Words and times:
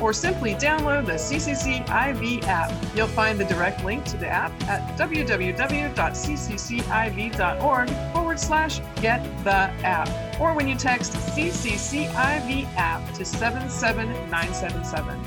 or 0.00 0.12
simply 0.12 0.54
download 0.54 1.06
the 1.06 1.12
CCCIV 1.12 2.42
app. 2.44 2.72
You'll 2.96 3.08
find 3.08 3.38
the 3.38 3.44
direct 3.44 3.84
link 3.84 4.04
to 4.06 4.16
the 4.16 4.28
app 4.28 4.50
at 4.68 4.98
www.cccIV.org 4.98 7.90
forward 8.12 8.40
slash 8.40 8.80
get 9.00 9.22
the 9.44 9.70
app, 9.84 10.08
or 10.40 10.54
when 10.54 10.66
you 10.68 10.76
text 10.76 11.12
CCCIV 11.12 12.66
app 12.76 13.14
to 13.14 13.24
77977. 13.24 15.20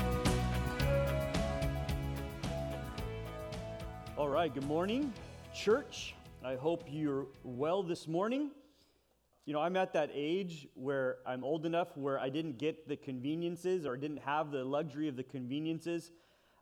All 4.16 4.28
right, 4.28 4.52
good 4.52 4.64
morning, 4.64 5.12
church. 5.54 6.14
I 6.44 6.54
hope 6.54 6.84
you're 6.88 7.26
well 7.42 7.82
this 7.82 8.06
morning. 8.06 8.50
You 9.46 9.52
know, 9.52 9.60
I'm 9.60 9.76
at 9.76 9.92
that 9.92 10.10
age 10.12 10.66
where 10.74 11.18
I'm 11.24 11.44
old 11.44 11.66
enough 11.66 11.96
where 11.96 12.18
I 12.18 12.28
didn't 12.28 12.58
get 12.58 12.88
the 12.88 12.96
conveniences 12.96 13.86
or 13.86 13.96
didn't 13.96 14.18
have 14.18 14.50
the 14.50 14.64
luxury 14.64 15.06
of 15.06 15.14
the 15.14 15.22
conveniences 15.22 16.10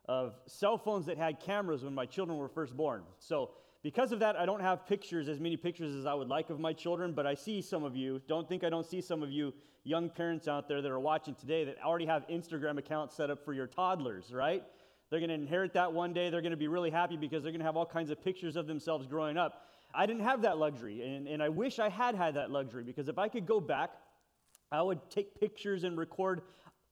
of 0.07 0.35
cell 0.45 0.77
phones 0.77 1.07
that 1.07 1.17
had 1.17 1.39
cameras 1.39 1.83
when 1.83 1.95
my 1.95 2.05
children 2.05 2.37
were 2.37 2.47
first 2.47 2.77
born. 2.77 3.01
So 3.17 3.49
because 3.81 4.11
of 4.11 4.19
that, 4.19 4.35
I 4.35 4.45
don't 4.45 4.61
have 4.61 4.85
pictures, 4.85 5.27
as 5.29 5.39
many 5.39 5.57
pictures 5.57 5.95
as 5.95 6.05
I 6.05 6.13
would 6.13 6.27
like 6.27 6.51
of 6.51 6.59
my 6.59 6.73
children, 6.73 7.13
but 7.13 7.25
I 7.25 7.33
see 7.33 7.59
some 7.59 7.83
of 7.83 7.95
you. 7.95 8.21
Don't 8.27 8.47
think 8.47 8.63
I 8.63 8.69
don't 8.69 8.85
see 8.85 9.01
some 9.01 9.23
of 9.23 9.31
you 9.31 9.51
young 9.83 10.09
parents 10.09 10.47
out 10.47 10.67
there 10.67 10.83
that 10.83 10.91
are 10.91 10.99
watching 10.99 11.33
today 11.33 11.63
that 11.63 11.77
already 11.83 12.05
have 12.05 12.27
Instagram 12.27 12.77
accounts 12.77 13.15
set 13.15 13.31
up 13.31 13.43
for 13.43 13.53
your 13.53 13.65
toddlers, 13.65 14.31
right? 14.31 14.63
They're 15.09 15.19
going 15.19 15.29
to 15.29 15.35
inherit 15.35 15.73
that 15.73 15.91
one 15.91 16.13
day. 16.13 16.29
They're 16.29 16.41
going 16.41 16.51
to 16.51 16.57
be 16.57 16.67
really 16.67 16.89
happy 16.91 17.17
because 17.17 17.41
they're 17.41 17.51
going 17.51 17.59
to 17.59 17.65
have 17.65 17.77
all 17.77 17.85
kinds 17.85 18.11
of 18.11 18.23
pictures 18.23 18.55
of 18.55 18.67
themselves 18.67 19.07
growing 19.07 19.37
up. 19.37 19.69
I 19.95 20.05
didn't 20.05 20.23
have 20.23 20.41
that 20.43 20.57
luxury, 20.57 21.01
and, 21.01 21.27
and 21.27 21.41
I 21.41 21.49
wish 21.49 21.79
I 21.79 21.89
had 21.89 22.15
had 22.15 22.35
that 22.35 22.51
luxury 22.51 22.83
because 22.83 23.07
if 23.07 23.17
I 23.17 23.27
could 23.27 23.45
go 23.45 23.59
back, 23.59 23.91
I 24.71 24.81
would 24.81 25.09
take 25.09 25.39
pictures 25.39 25.83
and 25.83 25.97
record 25.97 26.41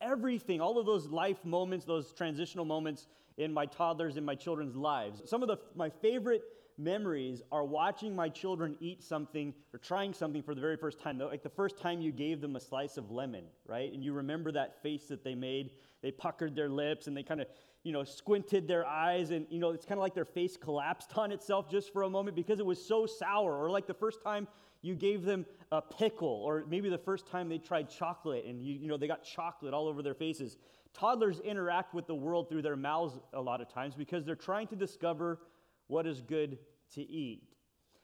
everything, 0.02 0.62
all 0.62 0.78
of 0.78 0.86
those 0.86 1.08
life 1.08 1.44
moments, 1.44 1.86
those 1.86 2.14
transitional 2.14 2.66
moments 2.66 3.08
in 3.38 3.54
my 3.54 3.66
toddlers, 3.66 4.18
in 4.18 4.26
my 4.26 4.36
children's 4.36 4.76
lives. 4.76 5.22
Some 5.26 5.42
of 5.42 5.48
the, 5.48 5.58
my 5.76 5.90
favorite 5.90 6.44
memories 6.78 7.42
are 7.52 7.64
watching 7.64 8.16
my 8.16 8.30
children 8.30 8.76
eat 8.80 9.04
something 9.04 9.54
or 9.74 9.80
trying 9.80 10.14
something 10.14 10.42
for 10.42 10.56
the 10.56 10.62
very 10.62 10.78
first 10.78 11.00
time. 11.00 11.20
Like 11.20 11.44
the 11.44 11.50
first 11.50 11.78
time 11.78 12.02
you 12.02 12.12
gave 12.12 12.42
them 12.42 12.56
a 12.56 12.60
slice 12.60 12.98
of 12.98 13.12
lemon, 13.12 13.46
right? 13.66 13.92
And 13.94 14.04
you 14.04 14.14
remember 14.14 14.52
that 14.52 14.82
face 14.82 15.06
that 15.06 15.24
they 15.24 15.36
made. 15.36 15.72
They 16.02 16.12
puckered 16.12 16.56
their 16.56 16.70
lips 16.70 17.08
and 17.08 17.16
they 17.16 17.24
kind 17.24 17.42
of, 17.42 17.48
you 17.84 17.92
know, 17.92 18.04
squinted 18.04 18.68
their 18.68 18.86
eyes. 18.86 19.32
And, 19.32 19.46
you 19.50 19.60
know, 19.60 19.72
it's 19.72 19.86
kind 19.86 19.98
of 19.98 20.02
like 20.02 20.14
their 20.14 20.26
face 20.26 20.58
collapsed 20.58 21.12
on 21.18 21.32
itself 21.32 21.70
just 21.70 21.92
for 21.94 22.04
a 22.04 22.10
moment 22.10 22.36
because 22.36 22.60
it 22.60 22.66
was 22.66 22.84
so 22.84 23.06
sour. 23.06 23.58
Or 23.58 23.70
like 23.70 23.88
the 23.88 23.94
first 23.94 24.22
time 24.24 24.48
you 24.82 24.96
gave 24.96 25.24
them 25.24 25.46
a 25.72 25.82
pickle, 25.82 26.28
or 26.28 26.66
maybe 26.70 26.90
the 26.90 26.98
first 26.98 27.28
time 27.28 27.48
they 27.50 27.58
tried 27.58 27.90
chocolate 27.90 28.46
and, 28.46 28.62
you, 28.62 28.74
you 28.74 28.88
know, 28.88 28.98
they 28.98 29.08
got 29.08 29.24
chocolate 29.24 29.74
all 29.74 29.88
over 29.88 30.02
their 30.02 30.14
faces. 30.14 30.58
Toddlers 30.94 31.40
interact 31.40 31.94
with 31.94 32.06
the 32.06 32.16
world 32.16 32.50
through 32.50 32.62
their 32.62 32.76
mouths 32.76 33.18
a 33.34 33.42
lot 33.42 33.62
of 33.62 33.70
times 33.72 33.96
because 33.96 34.26
they're 34.26 34.36
trying 34.36 34.68
to 34.68 34.76
discover 34.76 35.40
what 35.88 36.06
is 36.06 36.22
good 36.22 36.58
to 36.94 37.02
eat. 37.02 37.44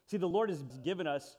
See, 0.08 0.18
the 0.18 0.28
Lord 0.28 0.50
has 0.50 0.64
given 0.84 1.06
us 1.06 1.38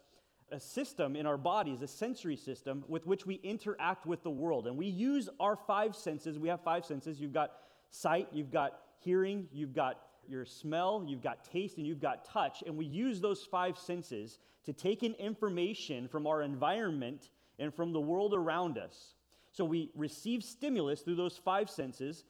a 0.52 0.60
system 0.60 1.16
in 1.16 1.26
our 1.26 1.36
bodies, 1.36 1.82
a 1.82 1.86
sensory 1.86 2.36
system 2.36 2.84
with 2.88 3.06
which 3.06 3.26
we 3.26 3.36
interact 3.36 4.06
with 4.06 4.22
the 4.22 4.30
world. 4.30 4.66
And 4.66 4.76
we 4.76 4.86
use 4.86 5.28
our 5.38 5.56
five 5.56 5.94
senses. 5.94 6.38
We 6.38 6.48
have 6.48 6.62
five 6.62 6.84
senses. 6.84 7.20
You've 7.20 7.32
got 7.32 7.52
sight, 7.90 8.28
you've 8.32 8.50
got 8.50 8.80
hearing, 8.98 9.46
you've 9.52 9.74
got 9.74 10.00
your 10.28 10.44
smell, 10.44 11.04
you've 11.06 11.22
got 11.22 11.44
taste, 11.44 11.76
and 11.76 11.86
you've 11.86 12.00
got 12.00 12.24
touch. 12.24 12.62
And 12.66 12.76
we 12.76 12.84
use 12.84 13.20
those 13.20 13.44
five 13.44 13.76
senses 13.76 14.38
to 14.64 14.72
take 14.72 15.02
in 15.02 15.14
information 15.14 16.08
from 16.08 16.26
our 16.26 16.42
environment 16.42 17.30
and 17.58 17.74
from 17.74 17.92
the 17.92 18.00
world 18.00 18.34
around 18.34 18.78
us. 18.78 19.14
So 19.52 19.64
we 19.64 19.90
receive 19.94 20.44
stimulus 20.44 21.00
through 21.00 21.16
those 21.16 21.36
five 21.36 21.68
senses 21.68 22.24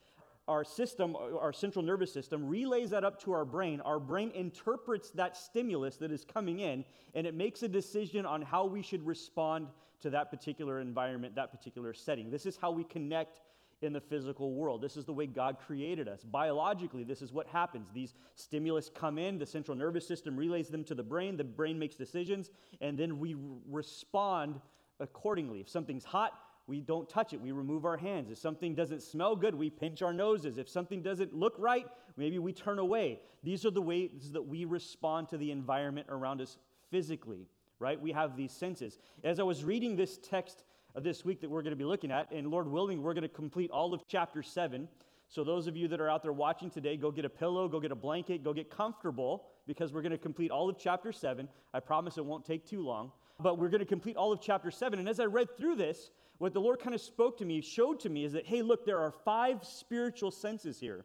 our 0.48 0.64
system, 0.64 1.14
our 1.14 1.52
central 1.52 1.84
nervous 1.84 2.12
system, 2.12 2.48
relays 2.48 2.90
that 2.90 3.04
up 3.04 3.22
to 3.22 3.32
our 3.32 3.44
brain. 3.44 3.80
Our 3.82 4.00
brain 4.00 4.32
interprets 4.34 5.10
that 5.12 5.36
stimulus 5.36 5.96
that 5.98 6.10
is 6.10 6.24
coming 6.24 6.58
in, 6.58 6.84
and 7.14 7.24
it 7.24 7.34
makes 7.34 7.62
a 7.62 7.68
decision 7.68 8.26
on 8.26 8.42
how 8.42 8.64
we 8.64 8.82
should 8.82 9.06
respond 9.06 9.68
to 10.00 10.10
that 10.10 10.28
particular 10.28 10.80
environment, 10.80 11.36
that 11.36 11.52
particular 11.52 11.94
setting. 11.94 12.30
This 12.30 12.46
is 12.46 12.56
how 12.56 12.72
we 12.72 12.82
connect 12.82 13.38
in 13.82 13.92
the 13.92 14.00
physical 14.00 14.52
world. 14.52 14.82
This 14.82 14.96
is 14.96 15.04
the 15.04 15.12
way 15.12 15.26
God 15.26 15.56
created 15.58 16.06
us. 16.06 16.22
Biologically, 16.22 17.02
this 17.02 17.22
is 17.22 17.32
what 17.32 17.46
happens. 17.46 17.88
These 17.94 18.14
stimulus 18.34 18.90
come 18.94 19.18
in, 19.18 19.38
the 19.38 19.46
central 19.46 19.76
nervous 19.76 20.06
system 20.06 20.36
relays 20.36 20.68
them 20.68 20.84
to 20.84 20.94
the 20.94 21.02
brain, 21.02 21.36
the 21.36 21.44
brain 21.44 21.78
makes 21.78 21.96
decisions, 21.96 22.50
and 22.80 22.98
then 22.98 23.18
we 23.18 23.36
respond 23.68 24.60
accordingly. 24.98 25.60
If 25.60 25.68
something's 25.68 26.04
hot, 26.04 26.32
we 26.66 26.80
don't 26.80 27.08
touch 27.08 27.32
it. 27.32 27.40
We 27.40 27.52
remove 27.52 27.84
our 27.84 27.96
hands. 27.96 28.30
If 28.30 28.38
something 28.38 28.74
doesn't 28.74 29.02
smell 29.02 29.34
good, 29.34 29.54
we 29.54 29.70
pinch 29.70 30.02
our 30.02 30.12
noses. 30.12 30.56
If 30.56 30.68
something 30.68 31.02
doesn't 31.02 31.34
look 31.34 31.54
right, 31.58 31.86
maybe 32.16 32.38
we 32.38 32.52
turn 32.52 32.78
away. 32.78 33.18
These 33.42 33.64
are 33.64 33.70
the 33.70 33.82
ways 33.82 34.30
that 34.32 34.46
we 34.46 34.66
respond 34.66 35.28
to 35.30 35.38
the 35.38 35.50
environment 35.50 36.06
around 36.10 36.40
us 36.40 36.58
physically, 36.90 37.48
right? 37.80 38.00
We 38.00 38.12
have 38.12 38.36
these 38.36 38.52
senses. 38.52 38.98
As 39.24 39.40
I 39.40 39.42
was 39.42 39.64
reading 39.64 39.96
this 39.96 40.18
text 40.18 40.62
this 40.96 41.24
week 41.24 41.40
that 41.40 41.50
we're 41.50 41.62
going 41.62 41.72
to 41.72 41.76
be 41.76 41.84
looking 41.84 42.10
at, 42.10 42.30
and 42.32 42.48
Lord 42.48 42.68
willing, 42.68 43.02
we're 43.02 43.14
going 43.14 43.22
to 43.22 43.28
complete 43.28 43.70
all 43.70 43.94
of 43.94 44.02
chapter 44.08 44.42
7. 44.42 44.88
So, 45.28 45.44
those 45.44 45.68
of 45.68 45.76
you 45.76 45.86
that 45.88 46.00
are 46.00 46.10
out 46.10 46.22
there 46.22 46.32
watching 46.32 46.70
today, 46.70 46.96
go 46.96 47.12
get 47.12 47.24
a 47.24 47.30
pillow, 47.30 47.68
go 47.68 47.78
get 47.78 47.92
a 47.92 47.96
blanket, 47.96 48.42
go 48.42 48.52
get 48.52 48.68
comfortable 48.68 49.44
because 49.66 49.92
we're 49.92 50.02
going 50.02 50.10
to 50.10 50.18
complete 50.18 50.50
all 50.50 50.68
of 50.68 50.76
chapter 50.76 51.12
7. 51.12 51.48
I 51.72 51.80
promise 51.80 52.18
it 52.18 52.24
won't 52.24 52.44
take 52.44 52.66
too 52.66 52.82
long. 52.82 53.12
But 53.38 53.56
we're 53.56 53.68
going 53.68 53.80
to 53.80 53.86
complete 53.86 54.16
all 54.16 54.32
of 54.32 54.40
chapter 54.40 54.70
7. 54.70 54.98
And 54.98 55.08
as 55.08 55.20
I 55.20 55.26
read 55.26 55.56
through 55.56 55.76
this, 55.76 56.10
what 56.38 56.52
the 56.52 56.60
Lord 56.60 56.80
kind 56.80 56.94
of 56.94 57.00
spoke 57.00 57.38
to 57.38 57.44
me, 57.44 57.60
showed 57.60 58.00
to 58.00 58.08
me, 58.08 58.24
is 58.24 58.32
that, 58.32 58.46
hey, 58.46 58.62
look, 58.62 58.84
there 58.84 58.98
are 58.98 59.12
five 59.12 59.62
spiritual 59.62 60.30
senses 60.30 60.80
here 60.80 61.04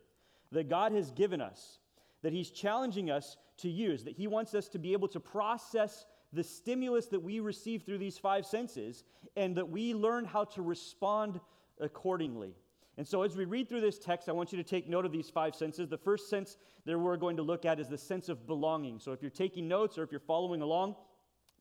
that 0.52 0.70
God 0.70 0.92
has 0.94 1.12
given 1.12 1.42
us, 1.42 1.80
that 2.24 2.34
He's 2.34 2.50
challenging 2.50 3.12
us 3.12 3.38
to 3.58 3.70
use, 3.70 4.04
that 4.06 4.16
He 4.16 4.28
wants 4.28 4.56
us 4.56 4.68
to 4.70 4.80
be 4.80 4.94
able 4.94 5.10
to 5.10 5.20
process 5.20 6.06
the 6.34 6.44
stimulus 6.44 7.08
that 7.08 7.22
we 7.22 7.40
receive 7.40 7.84
through 7.84 7.98
these 7.98 8.18
five 8.18 8.46
senses, 8.46 9.04
and 9.36 9.56
that 9.58 9.70
we 9.70 9.94
learn 9.94 10.26
how 10.26 10.46
to 10.46 10.62
respond 10.62 11.40
accordingly. 11.80 12.56
And 12.98 13.06
so, 13.06 13.24
as 13.24 13.36
we 13.36 13.44
read 13.44 13.68
through 13.68 13.82
this 13.82 14.00
text, 14.00 14.30
I 14.30 14.32
want 14.32 14.54
you 14.54 14.58
to 14.58 14.64
take 14.64 14.88
note 14.88 15.06
of 15.06 15.12
these 15.12 15.30
five 15.30 15.54
senses. 15.54 15.90
The 15.90 15.98
first 15.98 16.30
sense 16.30 16.58
that 16.86 16.98
we're 16.98 17.18
going 17.18 17.36
to 17.38 17.44
look 17.44 17.66
at 17.66 17.80
is 17.80 17.90
the 17.90 17.98
sense 17.98 18.30
of 18.30 18.48
belonging. 18.48 19.00
So, 19.00 19.12
if 19.12 19.22
you're 19.22 19.32
taking 19.32 19.68
notes 19.68 19.98
or 19.98 20.04
if 20.04 20.12
you're 20.12 20.22
following 20.22 20.62
along, 20.62 20.96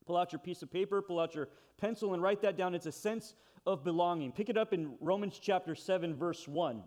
pull 0.07 0.17
out 0.17 0.33
your 0.33 0.39
piece 0.39 0.63
of 0.63 0.71
paper, 0.71 1.03
pull 1.03 1.19
out 1.19 1.35
your 1.35 1.49
pencil, 1.77 2.15
and 2.15 2.23
write 2.23 2.41
that 2.43 2.57
down. 2.57 2.75
It's 2.75 2.87
a 2.87 2.93
sense 2.93 3.35
of 3.67 3.83
belonging. 3.83 4.31
Pick 4.31 4.49
it 4.49 4.57
up 4.57 4.73
in 4.73 4.95
Romans 5.01 5.41
chapter 5.41 5.75
7, 5.75 6.15
verse 6.15 6.47
1. 6.47 6.83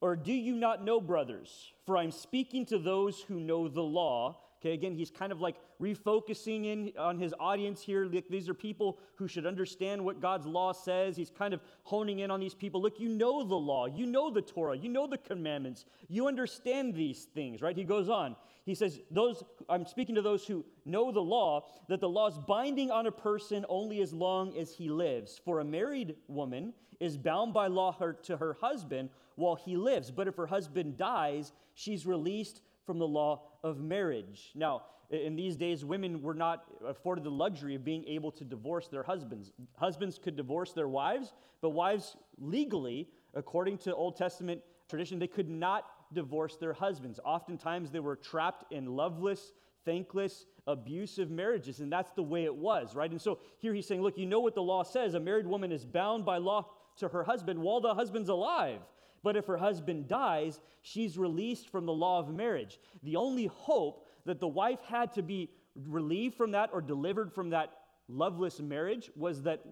Or 0.00 0.16
do 0.16 0.32
you 0.32 0.56
not 0.56 0.84
know, 0.84 1.00
brothers? 1.00 1.72
For 1.84 1.96
I'm 1.96 2.10
speaking 2.10 2.66
to 2.66 2.78
those 2.78 3.20
who 3.22 3.38
know 3.38 3.68
the 3.68 3.82
law. 3.82 4.40
Okay, 4.60 4.72
again, 4.72 4.94
he's 4.94 5.10
kind 5.10 5.32
of 5.32 5.40
like 5.40 5.56
refocusing 5.80 6.64
in 6.64 6.92
on 6.98 7.18
his 7.18 7.34
audience 7.38 7.82
here. 7.82 8.08
These 8.08 8.48
are 8.48 8.54
people 8.54 8.98
who 9.16 9.28
should 9.28 9.44
understand 9.44 10.02
what 10.02 10.20
God's 10.20 10.46
law 10.46 10.72
says. 10.72 11.16
He's 11.16 11.30
kind 11.30 11.52
of 11.52 11.60
honing 11.82 12.20
in 12.20 12.30
on 12.30 12.40
these 12.40 12.54
people. 12.54 12.80
Look, 12.80 12.98
you 12.98 13.08
know 13.08 13.44
the 13.44 13.54
law, 13.54 13.86
you 13.86 14.06
know 14.06 14.30
the 14.30 14.40
Torah, 14.40 14.76
you 14.76 14.88
know 14.88 15.06
the 15.06 15.18
commandments, 15.18 15.84
you 16.08 16.26
understand 16.26 16.94
these 16.94 17.24
things, 17.34 17.60
right? 17.60 17.76
He 17.76 17.84
goes 17.84 18.08
on. 18.08 18.34
He 18.64 18.74
says, 18.74 18.98
Those 19.10 19.44
I'm 19.68 19.86
speaking 19.86 20.14
to 20.14 20.22
those 20.22 20.46
who 20.46 20.64
know 20.84 21.12
the 21.12 21.20
law, 21.20 21.66
that 21.88 22.00
the 22.00 22.08
law 22.08 22.28
is 22.28 22.38
binding 22.38 22.90
on 22.90 23.06
a 23.06 23.12
person 23.12 23.66
only 23.68 24.00
as 24.00 24.12
long 24.12 24.56
as 24.56 24.72
he 24.72 24.88
lives. 24.88 25.40
For 25.44 25.60
a 25.60 25.64
married 25.64 26.16
woman 26.28 26.72
is 26.98 27.16
bound 27.16 27.52
by 27.52 27.66
law 27.66 27.92
her, 27.92 28.14
to 28.24 28.36
her 28.38 28.56
husband 28.60 29.10
while 29.36 29.54
he 29.54 29.76
lives. 29.76 30.10
But 30.10 30.28
if 30.28 30.36
her 30.36 30.46
husband 30.46 30.96
dies, 30.96 31.52
she's 31.74 32.06
released 32.06 32.62
from 32.86 32.98
the 32.98 33.06
law 33.06 33.42
of 33.66 33.80
marriage. 33.80 34.52
Now, 34.54 34.82
in 35.10 35.36
these 35.36 35.56
days, 35.56 35.84
women 35.84 36.22
were 36.22 36.34
not 36.34 36.64
afforded 36.86 37.24
the 37.24 37.30
luxury 37.30 37.74
of 37.74 37.84
being 37.84 38.04
able 38.06 38.30
to 38.32 38.44
divorce 38.44 38.88
their 38.88 39.02
husbands. 39.02 39.52
Husbands 39.76 40.18
could 40.18 40.36
divorce 40.36 40.72
their 40.72 40.88
wives, 40.88 41.32
but 41.60 41.70
wives 41.70 42.16
legally, 42.38 43.08
according 43.34 43.78
to 43.78 43.94
Old 43.94 44.16
Testament 44.16 44.62
tradition, 44.88 45.18
they 45.18 45.26
could 45.26 45.48
not 45.48 45.84
divorce 46.12 46.56
their 46.56 46.72
husbands. 46.72 47.18
Oftentimes, 47.24 47.90
they 47.90 48.00
were 48.00 48.16
trapped 48.16 48.72
in 48.72 48.86
loveless, 48.86 49.52
thankless, 49.84 50.46
abusive 50.66 51.30
marriages. 51.30 51.80
And 51.80 51.92
that's 51.92 52.12
the 52.12 52.22
way 52.22 52.44
it 52.44 52.54
was, 52.54 52.94
right? 52.94 53.10
And 53.10 53.20
so 53.20 53.38
here 53.58 53.74
he's 53.74 53.86
saying, 53.86 54.02
look, 54.02 54.18
you 54.18 54.26
know 54.26 54.40
what 54.40 54.54
the 54.54 54.62
law 54.62 54.82
says. 54.82 55.14
A 55.14 55.20
married 55.20 55.46
woman 55.46 55.72
is 55.72 55.84
bound 55.84 56.24
by 56.24 56.38
law 56.38 56.66
to 56.98 57.08
her 57.08 57.24
husband 57.24 57.58
while 57.60 57.80
the 57.80 57.94
husband's 57.94 58.28
alive. 58.28 58.80
But 59.26 59.34
if 59.34 59.46
her 59.46 59.56
husband 59.56 60.06
dies, 60.06 60.60
she's 60.82 61.18
released 61.18 61.68
from 61.68 61.84
the 61.84 61.92
law 61.92 62.20
of 62.20 62.32
marriage. 62.32 62.78
The 63.02 63.16
only 63.16 63.46
hope 63.46 64.06
that 64.24 64.38
the 64.38 64.46
wife 64.46 64.78
had 64.84 65.12
to 65.14 65.22
be 65.22 65.50
relieved 65.74 66.36
from 66.36 66.52
that 66.52 66.70
or 66.72 66.80
delivered 66.80 67.32
from 67.32 67.50
that 67.50 67.72
loveless 68.06 68.60
marriage 68.60 69.10
was 69.16 69.42
that 69.42 69.64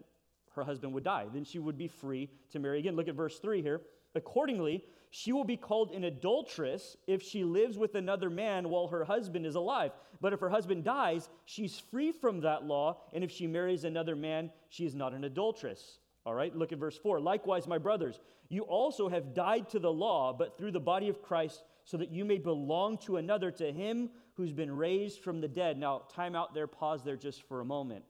her 0.57 0.65
husband 0.65 0.93
would 0.95 1.05
die. 1.05 1.27
Then 1.33 1.45
she 1.45 1.61
would 1.61 1.79
be 1.79 1.87
free 1.87 2.31
to 2.51 2.59
marry 2.59 2.81
again. 2.81 2.97
Look 2.97 3.07
at 3.07 3.15
verse 3.15 3.39
3 3.39 3.63
here. 3.63 3.83
Accordingly, 4.17 4.83
she 5.11 5.31
will 5.31 5.45
be 5.45 5.57
called 5.57 5.93
an 5.93 6.03
adulteress 6.03 6.97
if 7.07 7.23
she 7.23 7.45
lives 7.45 7.79
with 7.79 7.95
another 7.95 8.31
man 8.31 8.69
while 8.69 8.89
her 8.89 9.05
husband 9.05 9.47
is 9.47 9.55
alive. 9.55 9.93
But 10.21 10.33
if 10.33 10.41
her 10.41 10.51
husband 10.51 10.83
dies, 10.83 11.29
she's 11.45 11.79
free 11.79 12.11
from 12.11 12.41
that 12.41 12.65
law, 12.65 13.03
and 13.13 13.23
if 13.23 13.31
she 13.31 13.47
marries 13.47 13.85
another 13.85 14.17
man, 14.17 14.51
she 14.69 14.85
is 14.85 14.97
not 14.97 15.15
an 15.15 15.23
adulteress. 15.23 16.01
All 16.27 16.35
right, 16.35 16.55
look 16.57 16.73
at 16.73 16.79
verse 16.79 16.97
4. 16.97 17.21
Likewise, 17.21 17.67
my 17.67 17.79
brothers, 17.79 18.19
you 18.49 18.63
also 18.63 19.09
have 19.09 19.35
died 19.35 19.69
to 19.71 19.79
the 19.79 19.93
law, 19.93 20.33
but 20.33 20.57
through 20.57 20.73
the 20.73 20.81
body 20.81 21.09
of 21.09 21.21
Christ, 21.21 21.63
so 21.85 21.99
that 21.99 22.11
you 22.11 22.25
may 22.25 22.39
belong 22.39 22.99
to 22.99 23.19
another, 23.19 23.51
to 23.53 23.71
him 23.71 24.09
who's 24.35 24.53
been 24.53 24.75
raised 24.75 25.21
from 25.21 25.41
the 25.41 25.49
dead. 25.49 25.79
Now, 25.79 26.03
time 26.15 26.35
out 26.35 26.55
there, 26.55 26.67
pause 26.67 27.05
there 27.05 27.17
just 27.17 27.43
for 27.43 27.61
a 27.61 27.65
moment. 27.65 28.05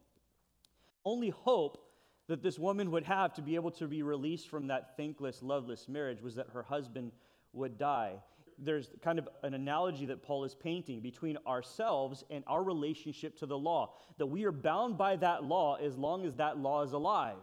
Only 1.05 1.31
hope 1.31 1.79
that 2.29 2.43
this 2.43 2.59
woman 2.59 2.91
would 2.93 3.05
have 3.05 3.35
to 3.35 3.43
be 3.43 3.57
able 3.57 3.73
to 3.73 3.87
be 3.87 4.03
released 4.03 4.49
from 4.49 4.69
that 4.69 4.97
thankless, 4.97 5.43
loveless 5.43 5.89
marriage 5.89 6.23
was 6.23 6.37
that 6.37 6.49
her 6.55 6.63
husband 6.63 7.13
would 7.53 7.77
die. 7.79 8.15
There's 8.59 8.89
kind 9.03 9.19
of 9.19 9.29
an 9.43 9.55
analogy 9.55 10.07
that 10.07 10.23
Paul 10.23 10.45
is 10.45 10.55
painting 10.55 11.01
between 11.01 11.37
ourselves 11.47 12.25
and 12.31 12.45
our 12.47 12.63
relationship 12.63 13.37
to 13.41 13.47
the 13.47 13.59
law, 13.59 13.95
that 14.19 14.27
we 14.27 14.45
are 14.45 14.53
bound 14.53 14.97
by 14.97 15.17
that 15.17 15.45
law 15.45 15.75
as 15.75 15.97
long 15.97 16.25
as 16.25 16.37
that 16.37 16.59
law 16.59 16.83
is 16.83 16.93
alive. 16.93 17.37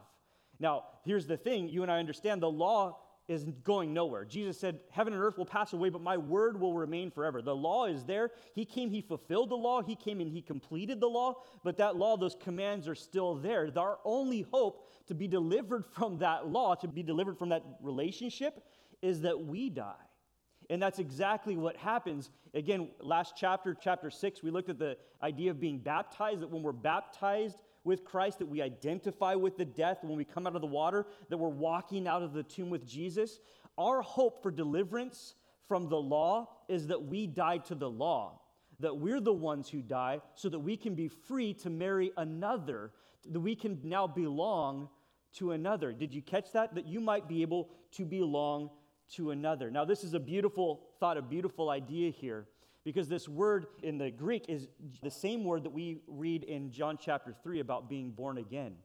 Now, 0.62 0.84
here's 1.04 1.26
the 1.26 1.38
thing 1.38 1.68
you 1.68 1.82
and 1.82 1.92
I 1.92 2.00
understand 2.00 2.42
the 2.42 2.50
law 2.50 3.00
is 3.28 3.46
going 3.64 3.94
nowhere. 3.94 4.26
Jesus 4.26 4.60
said, 4.60 4.80
Heaven 4.92 5.14
and 5.14 5.22
earth 5.22 5.38
will 5.38 5.46
pass 5.46 5.74
away, 5.74 5.90
but 5.90 6.02
my 6.02 6.18
word 6.18 6.60
will 6.60 6.74
remain 6.74 7.10
forever. 7.10 7.42
The 7.42 7.56
law 7.56 7.86
is 7.86 8.04
there. 8.04 8.32
He 8.54 8.66
came, 8.66 8.90
he 8.90 9.02
fulfilled 9.02 9.50
the 9.50 9.56
law. 9.56 9.82
He 9.82 9.96
came 9.96 10.20
and 10.20 10.30
he 10.30 10.42
completed 10.42 11.00
the 11.00 11.08
law, 11.08 11.36
but 11.64 11.78
that 11.78 11.96
law, 11.96 12.18
those 12.18 12.36
commands 12.36 12.88
are 12.88 12.96
still 12.96 13.36
there. 13.36 13.70
Our 13.76 14.00
only 14.06 14.42
hope 14.42 14.90
to 15.08 15.16
be 15.16 15.28
delivered 15.28 15.86
from 15.86 16.20
that 16.20 16.48
law, 16.48 16.76
to 16.76 16.88
be 16.88 17.04
delivered 17.04 17.38
from 17.38 17.50
that 17.50 17.64
relationship, 17.82 18.64
is 19.02 19.22
that 19.22 19.40
we 19.40 19.70
die. 19.70 19.96
And 20.70 20.82
that's 20.82 21.00
exactly 21.00 21.58
what 21.58 21.76
happens. 21.76 22.30
Again, 22.54 22.90
last 23.00 23.34
chapter, 23.36 23.76
chapter 23.80 24.10
six, 24.10 24.44
we 24.44 24.52
looked 24.52 24.70
at 24.70 24.80
the 24.80 24.98
idea 25.24 25.52
of 25.52 25.60
being 25.60 25.80
baptized, 25.80 26.42
that 26.42 26.50
when 26.50 26.64
we're 26.64 26.72
baptized, 26.72 27.58
with 27.84 28.04
Christ, 28.04 28.40
that 28.40 28.48
we 28.48 28.62
identify 28.62 29.36
with 29.36 29.58
the 29.58 29.66
death 29.66 30.00
when 30.04 30.18
we 30.18 30.26
come 30.26 30.46
out 30.46 30.56
of 30.56 30.62
the 30.62 30.68
water, 30.68 31.08
that 31.30 31.38
we're 31.38 31.50
walking 31.50 32.08
out 32.08 32.22
of 32.22 32.34
the 32.34 32.44
tomb 32.44 32.70
with 32.70 32.88
Jesus. 32.88 33.40
Our 33.78 34.02
hope 34.02 34.44
for 34.44 34.52
deliverance 34.52 35.36
from 35.68 35.90
the 35.90 35.98
law 35.98 36.50
is 36.68 36.88
that 36.88 37.04
we 37.04 37.28
die 37.28 37.58
to 37.60 37.76
the 37.76 37.90
law, 37.90 38.42
that 38.80 38.98
we're 38.98 39.22
the 39.22 39.34
ones 39.34 39.70
who 39.70 39.82
die, 39.82 40.22
so 40.36 40.50
that 40.50 40.60
we 40.60 40.78
can 40.78 40.96
be 40.96 41.08
free 41.08 41.54
to 41.56 41.70
marry 41.70 42.12
another, 42.18 42.92
that 43.30 43.40
we 43.40 43.56
can 43.56 43.80
now 43.84 44.08
belong 44.08 44.90
to 45.34 45.52
another. 45.52 45.94
Did 45.94 46.14
you 46.14 46.22
catch 46.22 46.52
that? 46.52 46.76
That 46.76 46.88
you 46.88 47.00
might 47.00 47.28
be 47.28 47.42
able 47.42 47.70
to 47.94 48.06
belong 48.06 48.70
to 49.14 49.32
another. 49.32 49.72
Now, 49.72 49.86
this 49.86 50.04
is 50.04 50.14
a 50.14 50.20
beautiful 50.20 50.84
thought, 51.00 51.18
a 51.18 51.22
beautiful 51.22 51.70
idea 51.70 52.12
here. 52.12 52.48
Because 52.84 53.08
this 53.08 53.30
word 53.30 53.68
in 53.84 53.98
the 53.98 54.10
Greek 54.10 54.46
is 54.50 54.68
the 55.04 55.12
same 55.12 55.44
word 55.44 55.64
that 55.64 55.72
we 55.72 56.02
read 56.08 56.44
in 56.44 56.72
John 56.72 56.98
chapter 57.00 57.36
3 57.44 57.60
about 57.60 57.90
being 57.90 58.12
born 58.12 58.40
again. 58.40 58.76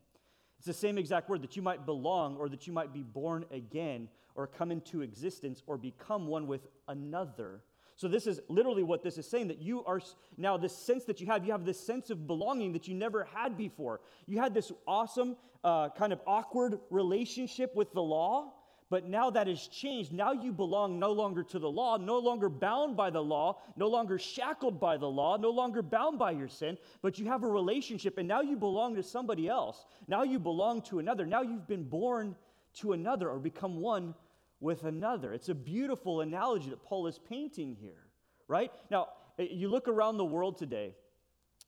It's 0.59 0.67
the 0.67 0.75
same 0.75 0.99
exact 0.99 1.29
word 1.29 1.43
that 1.43 1.57
you 1.57 1.63
might 1.63 1.87
belong 1.87 2.37
or 2.37 2.49
that 2.49 2.67
you 2.67 2.73
might 2.73 2.93
be 2.93 3.03
born 3.03 3.45
again 3.51 4.09
or 4.35 4.47
come 4.47 4.71
into 4.71 5.03
existence 5.03 5.63
or 5.67 5.79
become 5.79 6.27
one 6.27 6.47
with 6.47 6.67
another. 6.89 7.63
So, 7.99 8.09
this 8.09 8.27
is 8.27 8.41
literally 8.49 8.83
what 8.83 9.03
this 9.03 9.17
is 9.17 9.27
saying 9.27 9.49
that 9.49 9.63
you 9.63 9.83
are 9.85 10.01
now, 10.37 10.59
this 10.59 10.77
sense 10.77 11.05
that 11.05 11.19
you 11.19 11.27
have, 11.29 11.47
you 11.47 11.53
have 11.53 11.65
this 11.65 11.81
sense 11.81 12.11
of 12.11 12.27
belonging 12.27 12.75
that 12.75 12.87
you 12.87 12.95
never 12.95 13.25
had 13.25 13.57
before. 13.57 14.01
You 14.27 14.39
had 14.39 14.53
this 14.53 14.71
awesome, 14.87 15.37
uh, 15.65 15.89
kind 15.91 16.13
of 16.13 16.21
awkward 16.27 16.79
relationship 16.91 17.75
with 17.75 17.93
the 17.95 18.03
law 18.03 18.53
but 18.89 19.09
now 19.09 19.31
that 19.31 19.49
has 19.49 19.67
changed. 19.67 20.13
Now 20.13 20.33
you 20.33 20.53
belong 20.53 20.99
no 20.99 21.13
longer 21.13 21.43
to 21.43 21.59
the 21.59 21.71
law, 21.71 21.97
no 21.97 22.19
longer 22.19 22.49
bound 22.49 22.97
by 22.97 23.11
the 23.11 23.23
law, 23.23 23.59
no 23.77 23.89
longer 23.89 24.19
shackled 24.19 24.79
by 24.79 24.97
the 24.97 25.09
law, 25.09 25.37
no 25.37 25.51
longer 25.51 25.83
bound 25.83 26.19
by 26.19 26.31
your 26.31 26.49
sin, 26.49 26.79
but 27.03 27.19
you 27.19 27.27
have 27.27 27.43
a 27.43 27.49
relationship 27.49 28.19
and 28.19 28.29
now 28.29 28.43
you 28.43 28.57
belong 28.57 28.95
to 28.95 29.03
somebody 29.03 29.49
else. 29.49 29.87
Now 30.07 30.23
you 30.23 30.39
belong 30.39 30.83
to 30.83 31.01
another. 31.01 31.27
Now 31.27 31.43
you've 31.43 31.67
been 31.67 31.85
born 31.85 32.37
to 32.75 32.93
another 32.93 33.29
or 33.29 33.39
become 33.39 33.81
one 33.81 34.15
with 34.61 34.85
another. 34.85 35.33
It's 35.33 35.49
a 35.49 35.55
beautiful 35.55 36.21
analogy 36.21 36.71
that 36.71 36.85
Paul 36.85 37.09
is 37.09 37.19
painting 37.19 37.77
here, 37.81 38.07
right? 38.47 38.71
Now, 38.91 39.09
eh, 39.39 39.49
you 39.51 39.69
look 39.69 39.89
around 39.89 40.17
the 40.17 40.25
world 40.25 40.59
today, 40.59 40.95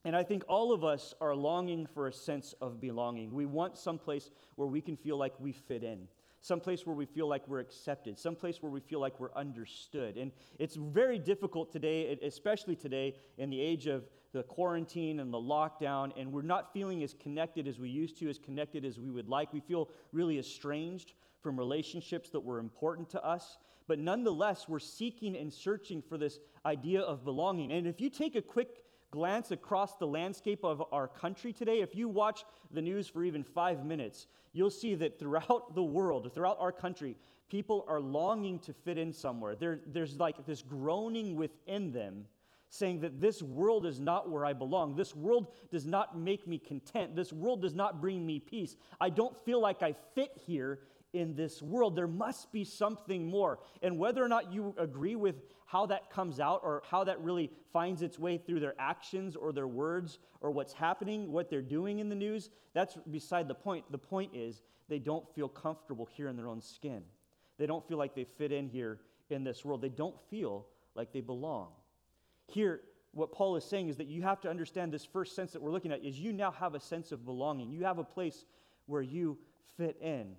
and 0.04 0.14
I 0.14 0.22
think 0.22 0.44
all 0.48 0.72
of 0.72 0.84
us 0.84 1.14
are 1.20 1.34
longing 1.34 1.86
for 1.86 2.06
a 2.06 2.12
sense 2.12 2.54
of 2.60 2.80
belonging. 2.80 3.32
We 3.32 3.46
want 3.46 3.76
some 3.76 3.98
place 3.98 4.30
where 4.54 4.68
we 4.68 4.80
can 4.80 4.96
feel 4.96 5.18
like 5.18 5.34
we 5.40 5.52
fit 5.52 5.82
in 5.82 6.08
someplace 6.40 6.86
where 6.86 6.94
we 6.94 7.06
feel 7.06 7.28
like 7.28 7.46
we're 7.48 7.60
accepted, 7.60 8.18
someplace 8.18 8.62
where 8.62 8.70
we 8.70 8.80
feel 8.80 9.00
like 9.00 9.18
we're 9.18 9.34
understood. 9.34 10.16
And 10.16 10.32
it's 10.58 10.76
very 10.76 11.18
difficult 11.18 11.72
today, 11.72 12.18
especially 12.22 12.76
today 12.76 13.16
in 13.38 13.50
the 13.50 13.60
age 13.60 13.86
of 13.86 14.04
the 14.32 14.42
quarantine 14.42 15.20
and 15.20 15.32
the 15.32 15.38
lockdown, 15.38 16.12
and 16.18 16.32
we're 16.32 16.42
not 16.42 16.72
feeling 16.72 17.02
as 17.02 17.14
connected 17.14 17.66
as 17.66 17.78
we 17.78 17.88
used 17.88 18.18
to, 18.18 18.28
as 18.28 18.38
connected 18.38 18.84
as 18.84 18.98
we 18.98 19.10
would 19.10 19.28
like. 19.28 19.52
We 19.52 19.60
feel 19.60 19.88
really 20.12 20.38
estranged 20.38 21.14
from 21.40 21.58
relationships 21.58 22.30
that 22.30 22.40
were 22.40 22.58
important 22.58 23.08
to 23.10 23.24
us. 23.24 23.58
But 23.86 23.98
nonetheless, 23.98 24.68
we're 24.68 24.80
seeking 24.80 25.34
and 25.36 25.52
searching 25.52 26.02
for 26.02 26.18
this 26.18 26.40
idea 26.66 27.00
of 27.00 27.24
belonging. 27.24 27.72
And 27.72 27.86
if 27.86 28.00
you 28.00 28.10
take 28.10 28.36
a 28.36 28.42
quick 28.42 28.84
glance 29.10 29.50
across 29.50 29.96
the 29.96 30.06
landscape 30.06 30.64
of 30.64 30.82
our 30.92 31.08
country 31.08 31.52
today, 31.52 31.80
if 31.80 31.94
you 31.94 32.08
watch 32.08 32.44
the 32.70 32.82
news 32.82 33.08
for 33.08 33.24
even 33.24 33.42
five 33.42 33.84
minutes, 33.84 34.26
you'll 34.52 34.70
see 34.70 34.94
that 34.96 35.18
throughout 35.18 35.74
the 35.74 35.82
world, 35.82 36.32
throughout 36.34 36.58
our 36.60 36.72
country, 36.72 37.16
people 37.48 37.84
are 37.88 38.00
longing 38.00 38.58
to 38.60 38.72
fit 38.72 38.98
in 38.98 39.12
somewhere. 39.12 39.54
There, 39.54 39.80
there's 39.86 40.18
like 40.18 40.44
this 40.46 40.62
groaning 40.62 41.36
within 41.36 41.92
them 41.92 42.26
saying 42.70 43.00
that 43.00 43.20
this 43.20 43.42
world 43.42 43.86
is 43.86 43.98
not 43.98 44.28
where 44.28 44.44
I 44.44 44.52
belong. 44.52 44.94
This 44.94 45.16
world 45.16 45.52
does 45.70 45.86
not 45.86 46.18
make 46.18 46.46
me 46.46 46.58
content. 46.58 47.16
This 47.16 47.32
world 47.32 47.62
does 47.62 47.74
not 47.74 48.00
bring 48.00 48.26
me 48.26 48.38
peace. 48.40 48.76
I 49.00 49.08
don't 49.08 49.34
feel 49.44 49.60
like 49.60 49.82
I 49.82 49.94
fit 50.14 50.32
here 50.46 50.80
in 51.12 51.34
this 51.34 51.62
world. 51.62 51.96
There 51.96 52.06
must 52.06 52.52
be 52.52 52.64
something 52.64 53.26
more. 53.26 53.58
And 53.82 53.98
whether 53.98 54.22
or 54.22 54.28
not 54.28 54.52
you 54.52 54.74
agree 54.78 55.16
with 55.16 55.36
how 55.66 55.86
that 55.86 56.10
comes 56.10 56.40
out 56.40 56.60
or 56.62 56.82
how 56.90 57.04
that 57.04 57.20
really 57.20 57.50
finds 57.72 58.02
its 58.02 58.18
way 58.18 58.38
through 58.38 58.60
their 58.60 58.74
actions 58.78 59.36
or 59.36 59.52
their 59.52 59.68
words 59.68 60.18
or 60.40 60.50
what's 60.50 60.72
happening, 60.72 61.30
what 61.30 61.50
they're 61.50 61.60
doing 61.62 61.98
in 61.98 62.08
the 62.08 62.14
news, 62.14 62.50
that's 62.72 62.96
beside 63.10 63.48
the 63.48 63.54
point. 63.54 63.84
The 63.90 63.98
point 63.98 64.34
is 64.34 64.62
they 64.88 64.98
don't 64.98 65.28
feel 65.34 65.48
comfortable 65.48 66.08
here 66.10 66.28
in 66.28 66.36
their 66.36 66.48
own 66.48 66.62
skin. 66.62 67.02
They 67.58 67.66
don't 67.66 67.86
feel 67.86 67.98
like 67.98 68.14
they 68.14 68.24
fit 68.24 68.52
in 68.52 68.68
here 68.68 69.00
in 69.30 69.44
this 69.44 69.64
world. 69.64 69.82
They 69.82 69.88
don't 69.88 70.16
feel 70.30 70.66
like 70.94 71.12
they 71.12 71.20
belong. 71.20 71.68
Here, 72.46 72.80
what 73.12 73.32
Paul 73.32 73.56
is 73.56 73.64
saying 73.64 73.88
is 73.88 73.96
that 73.96 74.06
you 74.06 74.22
have 74.22 74.40
to 74.42 74.48
understand 74.48 74.92
this 74.92 75.04
first 75.04 75.34
sense 75.34 75.52
that 75.52 75.60
we're 75.60 75.72
looking 75.72 75.92
at 75.92 76.04
is 76.04 76.18
you 76.18 76.32
now 76.32 76.50
have 76.52 76.74
a 76.74 76.80
sense 76.80 77.12
of 77.12 77.24
belonging. 77.24 77.70
You 77.70 77.84
have 77.84 77.98
a 77.98 78.04
place 78.04 78.44
where 78.86 79.02
you 79.02 79.36
fit 79.76 79.98
in. 80.00 80.34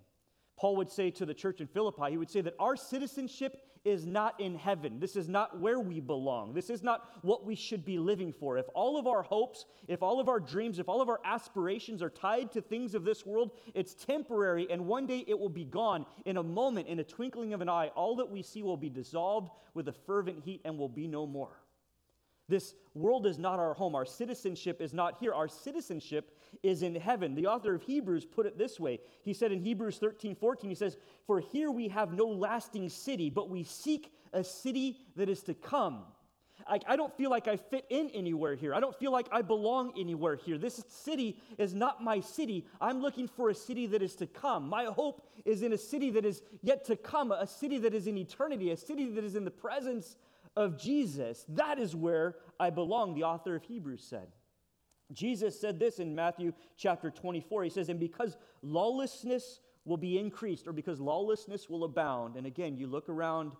Paul 0.59 0.75
would 0.75 0.91
say 0.91 1.09
to 1.11 1.25
the 1.25 1.33
church 1.33 1.61
in 1.61 1.67
Philippi, 1.67 2.11
he 2.11 2.17
would 2.17 2.29
say 2.29 2.41
that 2.41 2.55
our 2.59 2.75
citizenship 2.75 3.61
is 3.85 4.05
not 4.05 4.37
in 4.41 4.55
heaven. 4.55 4.99
This 4.99 5.15
is 5.15 5.29
not 5.29 5.57
where 5.57 5.79
we 5.79 6.01
belong. 6.01 6.53
This 6.53 6.69
is 6.69 6.83
not 6.83 7.09
what 7.21 7.45
we 7.45 7.55
should 7.55 7.85
be 7.85 7.97
living 7.97 8.33
for. 8.33 8.57
If 8.57 8.65
all 8.75 8.99
of 8.99 9.07
our 9.07 9.23
hopes, 9.23 9.65
if 9.87 10.03
all 10.03 10.19
of 10.19 10.27
our 10.27 10.39
dreams, 10.39 10.77
if 10.77 10.89
all 10.89 11.01
of 11.01 11.07
our 11.07 11.21
aspirations 11.23 12.01
are 12.01 12.09
tied 12.09 12.51
to 12.51 12.61
things 12.61 12.93
of 12.93 13.05
this 13.05 13.25
world, 13.25 13.51
it's 13.73 13.93
temporary 13.93 14.67
and 14.69 14.85
one 14.85 15.07
day 15.07 15.23
it 15.27 15.39
will 15.39 15.47
be 15.47 15.63
gone. 15.63 16.05
In 16.25 16.35
a 16.35 16.43
moment, 16.43 16.87
in 16.87 16.99
a 16.99 17.05
twinkling 17.05 17.53
of 17.53 17.61
an 17.61 17.69
eye, 17.69 17.87
all 17.95 18.17
that 18.17 18.29
we 18.29 18.43
see 18.43 18.61
will 18.61 18.77
be 18.77 18.89
dissolved 18.89 19.51
with 19.73 19.87
a 19.87 19.93
fervent 19.93 20.43
heat 20.43 20.59
and 20.65 20.77
will 20.77 20.89
be 20.89 21.07
no 21.07 21.25
more. 21.25 21.61
This 22.49 22.73
world 22.95 23.27
is 23.27 23.37
not 23.37 23.59
our 23.59 23.75
home. 23.75 23.95
Our 23.95 24.05
citizenship 24.05 24.81
is 24.81 24.93
not 24.93 25.17
here. 25.19 25.33
Our 25.33 25.47
citizenship 25.47 26.35
is 26.63 26.81
in 26.81 26.95
heaven. 26.95 27.35
The 27.35 27.45
author 27.45 27.75
of 27.75 27.83
Hebrews 27.83 28.25
put 28.25 28.47
it 28.47 28.57
this 28.57 28.79
way. 28.79 28.99
He 29.23 29.33
said 29.33 29.51
in 29.51 29.61
Hebrews 29.61 29.99
13 29.99 30.35
14, 30.35 30.69
he 30.69 30.75
says, 30.75 30.97
For 31.27 31.39
here 31.39 31.69
we 31.69 31.87
have 31.89 32.11
no 32.11 32.25
lasting 32.25 32.89
city, 32.89 33.29
but 33.29 33.49
we 33.49 33.63
seek 33.63 34.11
a 34.33 34.43
city 34.43 34.97
that 35.15 35.29
is 35.29 35.43
to 35.43 35.53
come. 35.53 36.03
I, 36.67 36.79
I 36.87 36.95
don't 36.95 37.15
feel 37.15 37.29
like 37.29 37.47
I 37.47 37.55
fit 37.55 37.85
in 37.89 38.09
anywhere 38.09 38.55
here. 38.55 38.73
I 38.73 38.79
don't 38.79 38.97
feel 38.97 39.11
like 39.11 39.27
I 39.31 39.41
belong 39.41 39.93
anywhere 39.97 40.35
here. 40.35 40.57
This 40.57 40.83
city 40.87 41.37
is 41.57 41.73
not 41.73 42.03
my 42.03 42.19
city. 42.19 42.65
I'm 42.81 43.01
looking 43.01 43.27
for 43.27 43.49
a 43.49 43.55
city 43.55 43.87
that 43.87 44.01
is 44.01 44.15
to 44.17 44.27
come. 44.27 44.67
My 44.67 44.85
hope 44.85 45.27
is 45.45 45.61
in 45.61 45.73
a 45.73 45.77
city 45.77 46.09
that 46.11 46.25
is 46.25 46.41
yet 46.61 46.85
to 46.85 46.95
come, 46.95 47.31
a 47.31 47.47
city 47.47 47.77
that 47.79 47.93
is 47.93 48.07
in 48.07 48.17
eternity, 48.17 48.71
a 48.71 48.77
city 48.77 49.09
that 49.11 49.23
is 49.23 49.35
in 49.35 49.45
the 49.45 49.51
presence 49.51 50.15
of 50.59 50.77
Jesus, 50.77 51.45
that 51.47 51.79
is 51.79 51.95
where 51.95 52.35
I 52.59 52.69
belong, 52.69 53.15
the 53.15 53.23
author 53.23 53.55
of 53.55 53.63
Hebrews 53.63 54.03
said. 54.03 54.27
Jesus 55.13 55.59
said 55.59 55.79
this 55.79 55.99
in 55.99 56.13
Matthew 56.13 56.51
chapter 56.77 57.09
24. 57.09 57.63
He 57.63 57.69
says, 57.69 57.87
And 57.87 57.99
because 57.99 58.35
lawlessness 58.61 59.61
will 59.85 59.97
be 59.97 60.19
increased, 60.19 60.67
or 60.67 60.73
because 60.73 60.99
lawlessness 60.99 61.69
will 61.69 61.85
abound, 61.85 62.35
and 62.35 62.45
again, 62.45 62.75
you 62.75 62.87
look 62.87 63.07
around 63.07 63.53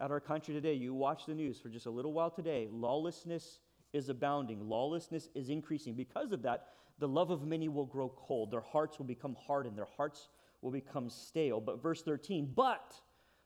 at 0.00 0.10
our 0.10 0.18
country 0.18 0.52
today, 0.52 0.74
you 0.74 0.92
watch 0.92 1.26
the 1.26 1.34
news 1.34 1.60
for 1.60 1.68
just 1.68 1.86
a 1.86 1.90
little 1.90 2.12
while 2.12 2.30
today, 2.30 2.68
lawlessness 2.72 3.60
is 3.92 4.08
abounding, 4.08 4.68
lawlessness 4.68 5.28
is 5.36 5.48
increasing. 5.48 5.94
Because 5.94 6.32
of 6.32 6.42
that, 6.42 6.70
the 6.98 7.08
love 7.08 7.30
of 7.30 7.46
many 7.46 7.68
will 7.68 7.86
grow 7.86 8.12
cold, 8.16 8.50
their 8.50 8.60
hearts 8.60 8.98
will 8.98 9.06
become 9.06 9.36
hardened, 9.46 9.78
their 9.78 9.88
hearts 9.96 10.28
will 10.60 10.72
become 10.72 11.08
stale. 11.08 11.60
But 11.60 11.80
verse 11.80 12.02
13, 12.02 12.52
but 12.52 13.00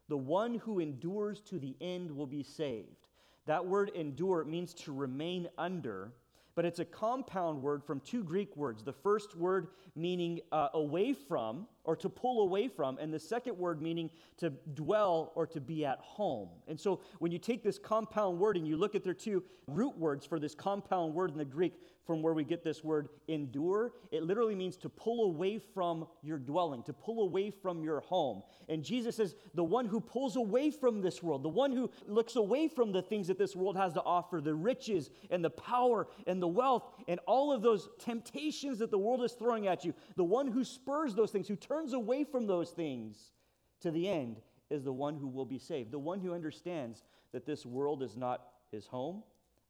the 0.09 0.17
one 0.17 0.57
who 0.57 0.81
endures 0.81 1.41
to 1.43 1.59
the 1.59 1.77
end 1.81 2.11
will 2.11 2.27
be 2.27 2.43
saved. 2.43 3.07
That 3.47 3.65
word 3.65 3.91
endure 3.95 4.45
means 4.45 4.75
to 4.75 4.93
remain 4.93 5.49
under 5.57 6.13
but 6.57 6.65
it's 6.65 6.79
a 6.79 6.85
compound 6.87 7.63
word 7.63 7.85
from 7.85 8.01
two 8.01 8.25
Greek 8.25 8.57
words. 8.57 8.83
The 8.83 8.93
first 8.93 9.37
word 9.37 9.69
meaning 9.95 10.41
uh, 10.51 10.69
away 10.73 11.13
from 11.13 11.67
or 11.85 11.95
to 11.97 12.09
pull 12.09 12.41
away 12.41 12.67
from, 12.67 12.97
and 12.99 13.13
the 13.13 13.21
second 13.21 13.57
word 13.57 13.83
meaning 13.83 14.11
to 14.39 14.51
dwell 14.75 15.33
or 15.37 15.47
to 15.49 15.61
be 15.61 15.85
at 15.85 15.99
home. 16.01 16.49
And 16.67 16.81
so 16.81 17.03
when 17.19 17.31
you 17.31 17.39
take 17.39 17.63
this 17.63 17.79
compound 17.79 18.39
word 18.39 18.57
and 18.57 18.67
you 18.67 18.79
look 18.79 18.95
at 18.95 19.05
their 19.05 19.15
two 19.15 19.45
root 19.69 19.97
words 19.99 20.25
for 20.25 20.41
this 20.41 20.55
compound 20.55 21.13
word 21.13 21.31
in 21.31 21.37
the 21.37 21.45
Greek, 21.45 21.75
from 22.07 22.23
where 22.23 22.35
we 22.35 22.45
get 22.45 22.63
this 22.63 22.85
word 22.85 23.09
endure. 23.27 23.93
It 24.13 24.23
literally 24.23 24.55
means 24.55 24.77
to 24.79 24.89
pull 24.89 25.25
away 25.25 25.59
from 25.59 26.07
your 26.23 26.39
dwelling, 26.39 26.83
to 26.85 26.93
pull 26.93 27.23
away 27.23 27.51
from 27.51 27.83
your 27.83 28.01
home. 28.01 28.43
And 28.69 28.85
Jesus 28.85 29.17
says, 29.17 29.35
the 29.55 29.65
one 29.65 29.87
who 29.87 30.01
pulls 30.01 30.37
away 30.37 30.71
from 30.71 31.01
this 31.01 31.23
world, 31.23 31.43
the 31.43 31.49
one 31.49 31.73
who 31.73 31.91
looks 32.07 32.37
away 32.37 32.69
from 32.69 32.93
the 32.93 33.03
things 33.03 33.27
that 33.27 33.39
this 33.39 33.57
world 33.57 33.77
has 33.77 33.93
to 33.95 34.03
offer, 34.03 34.41
the 34.41 34.55
riches 34.55 35.11
and 35.31 35.45
the 35.45 35.51
power 35.51 36.07
and 36.27 36.41
the 36.41 36.47
wealth 36.47 36.85
and 37.09 37.19
all 37.27 37.53
of 37.53 37.63
those 37.63 37.89
temptations 37.99 38.79
that 38.79 38.91
the 38.91 38.99
world 38.99 39.25
is 39.25 39.33
throwing 39.33 39.67
at 39.67 39.85
you, 39.85 39.93
the 40.17 40.25
one 40.25 40.47
who 40.47 40.63
spurs 40.63 41.15
those 41.15 41.33
things, 41.33 41.49
who 41.49 41.57
turns 41.57 41.93
away 41.93 42.23
from 42.25 42.47
those 42.47 42.71
things 42.71 43.33
to 43.81 43.91
the 43.91 44.09
end, 44.09 44.41
is 44.71 44.83
the 44.83 44.93
one 44.93 45.17
who 45.17 45.29
will 45.29 45.45
be 45.45 45.59
saved. 45.59 45.91
The 45.91 45.99
one 45.99 46.21
who 46.21 46.35
understands 46.35 47.05
that 47.33 47.47
this 47.47 47.67
world 47.67 48.03
is 48.03 48.17
not 48.17 48.47
his 48.71 48.87
home, 48.87 49.23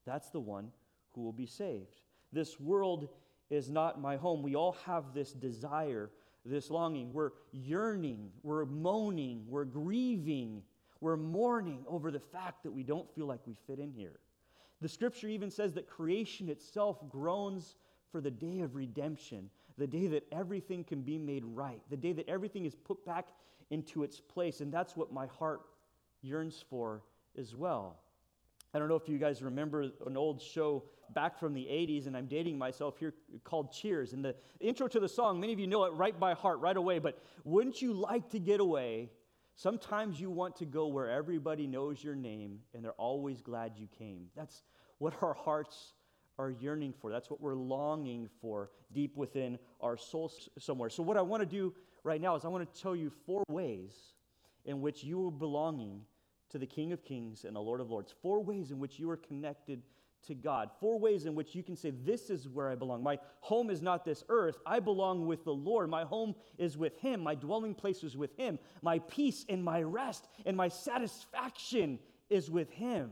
that's 0.04 0.30
the 0.30 0.40
one 0.40 0.70
who 1.14 1.22
will 1.22 1.32
be 1.32 1.46
saved. 1.46 2.00
This 2.36 2.60
world 2.60 3.08
is 3.48 3.70
not 3.70 3.98
my 3.98 4.16
home. 4.16 4.42
We 4.42 4.56
all 4.56 4.76
have 4.84 5.14
this 5.14 5.32
desire, 5.32 6.10
this 6.44 6.70
longing. 6.70 7.10
We're 7.14 7.30
yearning, 7.50 8.28
we're 8.42 8.66
moaning, 8.66 9.46
we're 9.48 9.64
grieving, 9.64 10.62
we're 11.00 11.16
mourning 11.16 11.86
over 11.88 12.10
the 12.10 12.20
fact 12.20 12.62
that 12.64 12.72
we 12.72 12.82
don't 12.82 13.10
feel 13.14 13.24
like 13.24 13.40
we 13.46 13.56
fit 13.66 13.78
in 13.78 13.90
here. 13.90 14.20
The 14.82 14.88
scripture 14.88 15.28
even 15.28 15.50
says 15.50 15.72
that 15.72 15.88
creation 15.88 16.50
itself 16.50 16.98
groans 17.08 17.76
for 18.12 18.20
the 18.20 18.30
day 18.30 18.60
of 18.60 18.74
redemption, 18.74 19.48
the 19.78 19.86
day 19.86 20.06
that 20.08 20.26
everything 20.30 20.84
can 20.84 21.00
be 21.00 21.16
made 21.16 21.42
right, 21.42 21.80
the 21.88 21.96
day 21.96 22.12
that 22.12 22.28
everything 22.28 22.66
is 22.66 22.74
put 22.74 23.02
back 23.06 23.28
into 23.70 24.02
its 24.02 24.20
place. 24.20 24.60
And 24.60 24.70
that's 24.70 24.94
what 24.94 25.10
my 25.10 25.26
heart 25.26 25.62
yearns 26.20 26.62
for 26.68 27.02
as 27.38 27.56
well. 27.56 27.96
I 28.76 28.78
don't 28.78 28.88
know 28.88 28.97
if 28.97 29.09
you 29.09 29.16
guys 29.16 29.40
remember 29.40 29.90
an 30.04 30.18
old 30.18 30.42
show 30.42 30.85
back 31.14 31.38
from 31.38 31.54
the 31.54 31.62
80s, 31.62 32.09
and 32.09 32.14
I'm 32.14 32.26
dating 32.26 32.59
myself 32.59 32.99
here, 32.99 33.14
called 33.42 33.73
Cheers. 33.73 34.12
And 34.12 34.23
the 34.23 34.35
intro 34.61 34.87
to 34.87 35.00
the 35.00 35.09
song, 35.09 35.40
many 35.40 35.54
of 35.54 35.59
you 35.59 35.66
know 35.66 35.85
it 35.85 35.95
right 35.95 36.21
by 36.21 36.35
heart 36.35 36.61
right 36.61 36.76
away, 36.76 36.99
but 36.99 37.18
wouldn't 37.45 37.80
you 37.80 37.95
like 37.95 38.28
to 38.33 38.38
get 38.38 38.61
away? 38.61 39.09
Sometimes 39.54 40.21
you 40.21 40.30
want 40.30 40.56
to 40.56 40.66
go 40.66 40.88
where 40.88 41.09
everybody 41.09 41.66
knows 41.66 42.04
your 42.04 42.14
name 42.14 42.59
and 42.75 42.85
they're 42.85 42.92
always 42.92 43.40
glad 43.40 43.78
you 43.78 43.88
came. 43.99 44.26
That's 44.37 44.62
what 44.99 45.14
our 45.23 45.33
hearts 45.33 45.95
are 46.38 46.50
yearning 46.50 46.92
for. 47.00 47.11
That's 47.11 47.30
what 47.30 47.40
we're 47.40 47.54
longing 47.54 48.28
for 48.42 48.73
deep 48.92 49.16
within 49.16 49.59
our 49.80 49.97
souls 49.97 50.50
somewhere. 50.59 50.90
So, 50.90 51.02
what 51.02 51.16
I 51.16 51.23
want 51.23 51.40
to 51.40 51.47
do 51.47 51.73
right 52.04 52.21
now 52.21 52.37
is 52.37 52.45
I 52.45 52.49
want 52.49 52.71
to 52.71 52.83
tell 52.83 52.95
you 52.95 53.11
four 53.25 53.42
ways 53.49 53.95
in 54.66 54.83
which 54.83 55.02
you 55.02 55.26
are 55.26 55.30
belonging 55.30 56.02
to 56.50 56.58
the 56.58 56.66
King 56.66 56.92
of 56.92 57.04
Kings 57.04 57.44
and 57.44 57.56
the 57.56 57.60
Lord 57.60 57.80
of 57.80 57.90
Lords. 57.90 58.14
Four 58.22 58.42
ways 58.42 58.70
in 58.70 58.78
which 58.78 58.98
you 58.98 59.10
are 59.10 59.16
connected 59.16 59.82
to 60.26 60.34
God. 60.34 60.70
Four 60.80 60.98
ways 60.98 61.26
in 61.26 61.34
which 61.34 61.54
you 61.54 61.62
can 61.62 61.76
say, 61.76 61.90
This 61.90 62.30
is 62.30 62.48
where 62.48 62.70
I 62.70 62.74
belong. 62.74 63.02
My 63.02 63.18
home 63.40 63.70
is 63.70 63.82
not 63.82 64.04
this 64.04 64.24
earth. 64.28 64.58
I 64.66 64.80
belong 64.80 65.26
with 65.26 65.44
the 65.44 65.54
Lord. 65.54 65.88
My 65.88 66.04
home 66.04 66.34
is 66.58 66.76
with 66.76 66.96
Him. 66.98 67.22
My 67.22 67.34
dwelling 67.34 67.74
place 67.74 68.02
is 68.02 68.16
with 68.16 68.36
Him. 68.36 68.58
My 68.82 68.98
peace 68.98 69.44
and 69.48 69.62
my 69.62 69.82
rest 69.82 70.28
and 70.44 70.56
my 70.56 70.68
satisfaction 70.68 71.98
is 72.28 72.50
with 72.50 72.70
Him. 72.70 73.10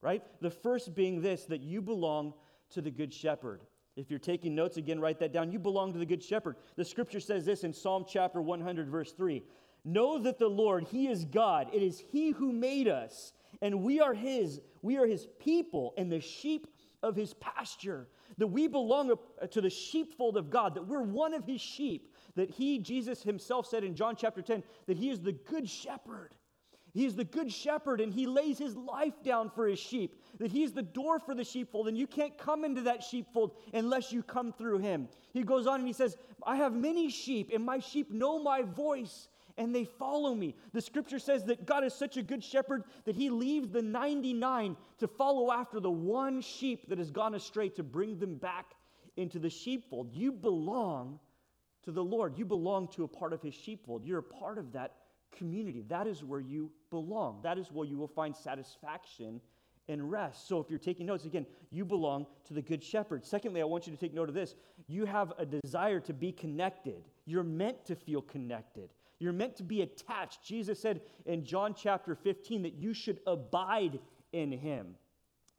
Right? 0.00 0.22
The 0.40 0.50
first 0.50 0.94
being 0.94 1.20
this 1.20 1.44
that 1.46 1.62
you 1.62 1.80
belong 1.80 2.34
to 2.70 2.80
the 2.80 2.90
Good 2.90 3.12
Shepherd. 3.12 3.60
If 3.94 4.08
you're 4.08 4.18
taking 4.18 4.54
notes 4.54 4.78
again, 4.78 5.00
write 5.00 5.18
that 5.18 5.32
down. 5.32 5.52
You 5.52 5.58
belong 5.58 5.92
to 5.92 5.98
the 5.98 6.06
Good 6.06 6.22
Shepherd. 6.22 6.56
The 6.76 6.84
scripture 6.84 7.20
says 7.20 7.44
this 7.44 7.62
in 7.62 7.72
Psalm 7.72 8.06
chapter 8.08 8.40
100, 8.40 8.88
verse 8.88 9.12
3 9.12 9.42
Know 9.84 10.18
that 10.18 10.38
the 10.38 10.48
Lord, 10.48 10.84
He 10.84 11.08
is 11.08 11.24
God. 11.24 11.68
It 11.72 11.82
is 11.82 11.98
He 11.98 12.30
who 12.30 12.52
made 12.52 12.88
us, 12.88 13.32
and 13.60 13.82
we 13.82 14.00
are 14.00 14.14
His. 14.14 14.60
We 14.80 14.96
are 14.98 15.06
His 15.06 15.26
people 15.40 15.94
and 15.96 16.10
the 16.10 16.20
sheep 16.20 16.68
of 17.02 17.16
His 17.16 17.34
pasture. 17.34 18.08
That 18.38 18.46
we 18.46 18.68
belong 18.68 19.10
uh, 19.10 19.46
to 19.48 19.60
the 19.60 19.70
sheepfold 19.70 20.36
of 20.36 20.50
God, 20.50 20.74
that 20.74 20.86
we're 20.86 21.02
one 21.02 21.34
of 21.34 21.44
His 21.44 21.60
sheep. 21.60 22.14
That 22.36 22.50
He, 22.50 22.78
Jesus 22.78 23.22
Himself 23.22 23.66
said 23.66 23.84
in 23.84 23.94
John 23.94 24.14
chapter 24.16 24.40
10, 24.40 24.62
that 24.86 24.96
He 24.96 25.10
is 25.10 25.20
the 25.20 25.32
good 25.32 25.68
shepherd. 25.68 26.34
He 26.94 27.06
is 27.06 27.16
the 27.16 27.24
good 27.24 27.50
shepherd 27.50 28.02
and 28.02 28.12
he 28.12 28.26
lays 28.26 28.58
his 28.58 28.76
life 28.76 29.22
down 29.24 29.48
for 29.48 29.66
his 29.66 29.78
sheep. 29.78 30.20
That 30.38 30.52
he's 30.52 30.72
the 30.72 30.82
door 30.82 31.18
for 31.18 31.34
the 31.34 31.44
sheepfold 31.44 31.88
and 31.88 31.96
you 31.96 32.06
can't 32.06 32.36
come 32.36 32.64
into 32.64 32.82
that 32.82 33.02
sheepfold 33.02 33.56
unless 33.72 34.12
you 34.12 34.22
come 34.22 34.52
through 34.52 34.78
him. 34.78 35.08
He 35.32 35.42
goes 35.42 35.66
on 35.66 35.80
and 35.80 35.86
he 35.86 35.94
says, 35.94 36.16
I 36.46 36.56
have 36.56 36.74
many 36.74 37.08
sheep 37.08 37.50
and 37.52 37.64
my 37.64 37.78
sheep 37.78 38.10
know 38.10 38.42
my 38.42 38.62
voice 38.62 39.28
and 39.58 39.74
they 39.74 39.84
follow 39.84 40.34
me. 40.34 40.54
The 40.72 40.80
scripture 40.80 41.18
says 41.18 41.44
that 41.44 41.66
God 41.66 41.84
is 41.84 41.94
such 41.94 42.16
a 42.16 42.22
good 42.22 42.42
shepherd 42.42 42.84
that 43.04 43.16
he 43.16 43.30
leaves 43.30 43.68
the 43.68 43.82
99 43.82 44.76
to 44.98 45.08
follow 45.08 45.52
after 45.52 45.80
the 45.80 45.90
one 45.90 46.40
sheep 46.40 46.88
that 46.88 46.98
has 46.98 47.10
gone 47.10 47.34
astray 47.34 47.68
to 47.70 47.82
bring 47.82 48.18
them 48.18 48.36
back 48.36 48.72
into 49.16 49.38
the 49.38 49.50
sheepfold. 49.50 50.12
You 50.12 50.32
belong 50.32 51.18
to 51.84 51.92
the 51.92 52.02
Lord. 52.02 52.38
You 52.38 52.44
belong 52.44 52.88
to 52.88 53.04
a 53.04 53.08
part 53.08 53.32
of 53.32 53.42
his 53.42 53.54
sheepfold. 53.54 54.04
You're 54.04 54.20
a 54.20 54.22
part 54.22 54.58
of 54.58 54.72
that 54.72 54.94
community. 55.36 55.84
That 55.88 56.06
is 56.06 56.22
where 56.22 56.40
you 56.40 56.70
belong. 56.90 57.40
That 57.42 57.58
is 57.58 57.70
where 57.72 57.86
you 57.86 57.98
will 57.98 58.08
find 58.08 58.36
satisfaction 58.36 59.40
and 59.88 60.10
rest. 60.10 60.48
So 60.48 60.60
if 60.60 60.70
you're 60.70 60.78
taking 60.78 61.06
notes, 61.06 61.24
again, 61.24 61.46
you 61.70 61.84
belong 61.84 62.26
to 62.46 62.54
the 62.54 62.62
Good 62.62 62.82
Shepherd. 62.82 63.24
Secondly, 63.24 63.60
I 63.60 63.64
want 63.64 63.86
you 63.86 63.92
to 63.92 63.98
take 63.98 64.14
note 64.14 64.28
of 64.28 64.34
this. 64.34 64.54
You 64.86 65.06
have 65.06 65.32
a 65.38 65.46
desire 65.46 66.00
to 66.00 66.12
be 66.12 66.32
connected. 66.32 67.02
You're 67.26 67.42
meant 67.42 67.84
to 67.86 67.96
feel 67.96 68.22
connected. 68.22 68.90
You're 69.22 69.32
meant 69.32 69.54
to 69.56 69.62
be 69.62 69.82
attached. 69.82 70.42
Jesus 70.42 70.80
said 70.80 71.00
in 71.26 71.44
John 71.44 71.74
chapter 71.74 72.16
15 72.16 72.62
that 72.62 72.74
you 72.74 72.92
should 72.92 73.20
abide 73.24 74.00
in 74.32 74.50
him. 74.50 74.96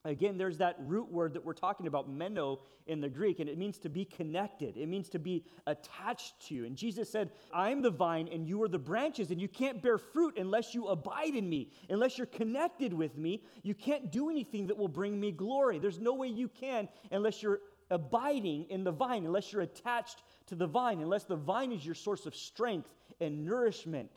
Again, 0.03 0.37
there's 0.37 0.57
that 0.57 0.75
root 0.81 1.09
word 1.09 1.33
that 1.33 1.45
we're 1.45 1.53
talking 1.53 1.87
about, 1.87 2.09
meno 2.09 2.59
in 2.87 2.99
the 2.99 3.07
Greek, 3.07 3.39
and 3.39 3.49
it 3.49 3.57
means 3.57 3.77
to 3.79 3.87
be 3.87 4.03
connected. 4.03 4.75
It 4.75 4.89
means 4.89 5.07
to 5.09 5.19
be 5.19 5.45
attached 5.65 6.45
to. 6.47 6.65
And 6.65 6.75
Jesus 6.75 7.09
said, 7.09 7.29
I'm 7.53 7.81
the 7.81 7.89
vine 7.89 8.27
and 8.27 8.45
you 8.45 8.61
are 8.63 8.67
the 8.67 8.77
branches, 8.77 9.31
and 9.31 9.39
you 9.39 9.47
can't 9.47 9.81
bear 9.81 9.97
fruit 9.97 10.37
unless 10.37 10.75
you 10.75 10.87
abide 10.87 11.35
in 11.35 11.47
me. 11.47 11.71
Unless 11.89 12.17
you're 12.17 12.27
connected 12.27 12.91
with 12.91 13.17
me, 13.17 13.43
you 13.61 13.73
can't 13.73 14.11
do 14.11 14.29
anything 14.29 14.67
that 14.67 14.77
will 14.77 14.89
bring 14.89 15.17
me 15.17 15.31
glory. 15.31 15.79
There's 15.79 15.99
no 15.99 16.15
way 16.15 16.27
you 16.27 16.49
can 16.49 16.89
unless 17.11 17.41
you're 17.41 17.61
abiding 17.89 18.65
in 18.69 18.83
the 18.83 18.91
vine, 18.91 19.25
unless 19.25 19.53
you're 19.53 19.61
attached 19.61 20.23
to 20.47 20.55
the 20.55 20.67
vine, 20.67 21.01
unless 21.01 21.23
the 21.23 21.35
vine 21.35 21.71
is 21.71 21.85
your 21.85 21.95
source 21.95 22.25
of 22.25 22.35
strength 22.35 22.89
and 23.19 23.45
nourishment, 23.45 24.11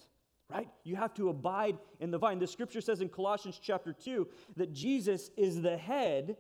right? 0.50 0.68
You 0.84 0.96
have 0.96 1.14
to 1.14 1.28
abide 1.28 1.78
in 2.00 2.10
the 2.10 2.18
vine. 2.18 2.38
The 2.38 2.46
scripture 2.46 2.80
says 2.80 3.00
in 3.00 3.08
Colossians 3.08 3.60
chapter 3.62 3.92
2 3.92 4.28
that 4.56 4.72
Jesus 4.72 5.30
is 5.36 5.62
the 5.62 5.76
head 5.76 6.36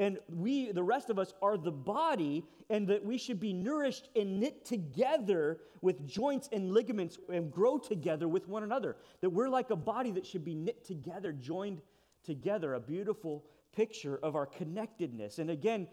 and 0.00 0.18
we, 0.34 0.72
the 0.72 0.82
rest 0.82 1.10
of 1.10 1.18
us, 1.18 1.34
are 1.42 1.58
the 1.58 1.70
body, 1.70 2.42
and 2.70 2.88
that 2.88 3.04
we 3.04 3.18
should 3.18 3.38
be 3.38 3.52
nourished 3.52 4.08
and 4.16 4.40
knit 4.40 4.64
together 4.64 5.58
with 5.82 6.08
joints 6.08 6.48
and 6.52 6.72
ligaments 6.72 7.18
and 7.30 7.52
grow 7.52 7.76
together 7.76 8.26
with 8.26 8.48
one 8.48 8.62
another. 8.62 8.96
That 9.20 9.28
we're 9.28 9.50
like 9.50 9.68
a 9.68 9.76
body 9.76 10.10
that 10.12 10.24
should 10.24 10.42
be 10.42 10.54
knit 10.54 10.86
together, 10.86 11.32
joined 11.32 11.82
together. 12.24 12.72
A 12.72 12.80
beautiful 12.80 13.44
picture 13.76 14.18
of 14.22 14.36
our 14.36 14.46
connectedness. 14.46 15.38
And 15.38 15.50
again, 15.50 15.86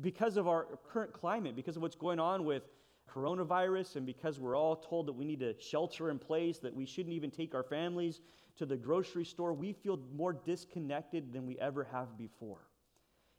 because 0.00 0.36
of 0.36 0.46
our 0.46 0.78
current 0.88 1.12
climate, 1.12 1.56
because 1.56 1.74
of 1.74 1.82
what's 1.82 1.96
going 1.96 2.20
on 2.20 2.44
with 2.44 2.62
coronavirus, 3.08 3.96
and 3.96 4.06
because 4.06 4.38
we're 4.38 4.56
all 4.56 4.76
told 4.76 5.06
that 5.06 5.12
we 5.12 5.24
need 5.24 5.40
to 5.40 5.54
shelter 5.60 6.10
in 6.10 6.18
place, 6.18 6.58
that 6.58 6.74
we 6.74 6.86
shouldn't 6.86 7.14
even 7.14 7.30
take 7.30 7.54
our 7.54 7.62
families 7.62 8.20
to 8.56 8.66
the 8.66 8.76
grocery 8.76 9.24
store, 9.24 9.52
we 9.52 9.72
feel 9.72 9.98
more 10.14 10.32
disconnected 10.32 11.32
than 11.32 11.46
we 11.46 11.58
ever 11.58 11.84
have 11.84 12.18
before. 12.18 12.68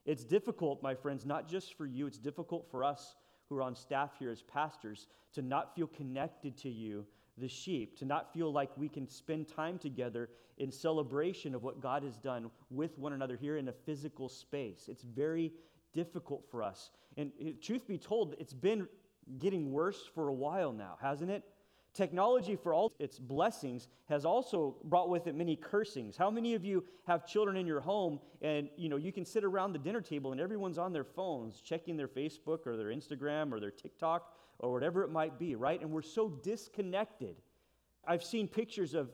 It's 0.05 0.23
difficult, 0.23 0.81
my 0.81 0.95
friends, 0.95 1.25
not 1.25 1.47
just 1.47 1.75
for 1.75 1.85
you, 1.85 2.07
it's 2.07 2.17
difficult 2.17 2.67
for 2.71 2.83
us 2.83 3.15
who 3.47 3.57
are 3.57 3.61
on 3.61 3.75
staff 3.75 4.11
here 4.17 4.31
as 4.31 4.41
pastors 4.41 5.07
to 5.33 5.41
not 5.41 5.75
feel 5.75 5.87
connected 5.87 6.57
to 6.57 6.69
you 6.69 7.05
the 7.37 7.47
sheep, 7.47 7.97
to 7.97 8.05
not 8.05 8.33
feel 8.33 8.51
like 8.51 8.69
we 8.77 8.89
can 8.89 9.07
spend 9.07 9.47
time 9.47 9.77
together 9.77 10.29
in 10.57 10.71
celebration 10.71 11.55
of 11.55 11.63
what 11.63 11.81
God 11.81 12.03
has 12.03 12.17
done 12.17 12.51
with 12.69 12.97
one 12.97 13.13
another 13.13 13.37
here 13.37 13.57
in 13.57 13.69
a 13.69 13.73
physical 13.73 14.27
space. 14.27 14.85
It's 14.89 15.03
very 15.03 15.53
difficult 15.93 16.45
for 16.51 16.61
us. 16.61 16.91
And 17.17 17.31
eh, 17.41 17.51
truth 17.61 17.87
be 17.87 17.97
told, 17.97 18.35
it's 18.39 18.53
been 18.53 18.87
getting 19.37 19.71
worse 19.71 20.09
for 20.13 20.27
a 20.27 20.33
while 20.33 20.73
now, 20.73 20.97
hasn't 21.01 21.29
it? 21.29 21.43
Technology, 21.93 22.55
for 22.55 22.73
all 22.73 22.93
its 22.99 23.17
blessings, 23.19 23.87
has 24.07 24.23
also 24.23 24.75
brought 24.83 25.09
with 25.09 25.27
it 25.27 25.35
many 25.35 25.55
cursings. 25.55 26.15
How 26.15 26.29
many 26.29 26.53
of 26.53 26.63
you 26.63 26.83
have 27.07 27.25
children 27.25 27.57
in 27.57 27.65
your 27.65 27.81
home 27.81 28.19
and 28.41 28.69
you 28.77 28.89
know 28.89 28.95
you 28.95 29.11
can 29.11 29.25
sit 29.25 29.43
around 29.43 29.73
the 29.73 29.79
dinner 29.79 30.01
table 30.01 30.31
and 30.31 30.39
everyone's 30.39 30.77
on 30.77 30.93
their 30.93 31.03
phones 31.03 31.61
checking 31.61 31.97
their 31.97 32.07
Facebook 32.07 32.67
or 32.67 32.77
their 32.77 32.87
Instagram 32.87 33.51
or 33.51 33.59
their 33.59 33.71
TikTok 33.71 34.33
or 34.59 34.71
whatever 34.71 35.03
it 35.03 35.09
might 35.09 35.39
be, 35.39 35.55
right? 35.55 35.81
And 35.81 35.91
we're 35.91 36.01
so 36.01 36.29
disconnected. 36.29 37.35
I've 38.05 38.23
seen 38.23 38.47
pictures 38.47 38.93
of 38.93 39.09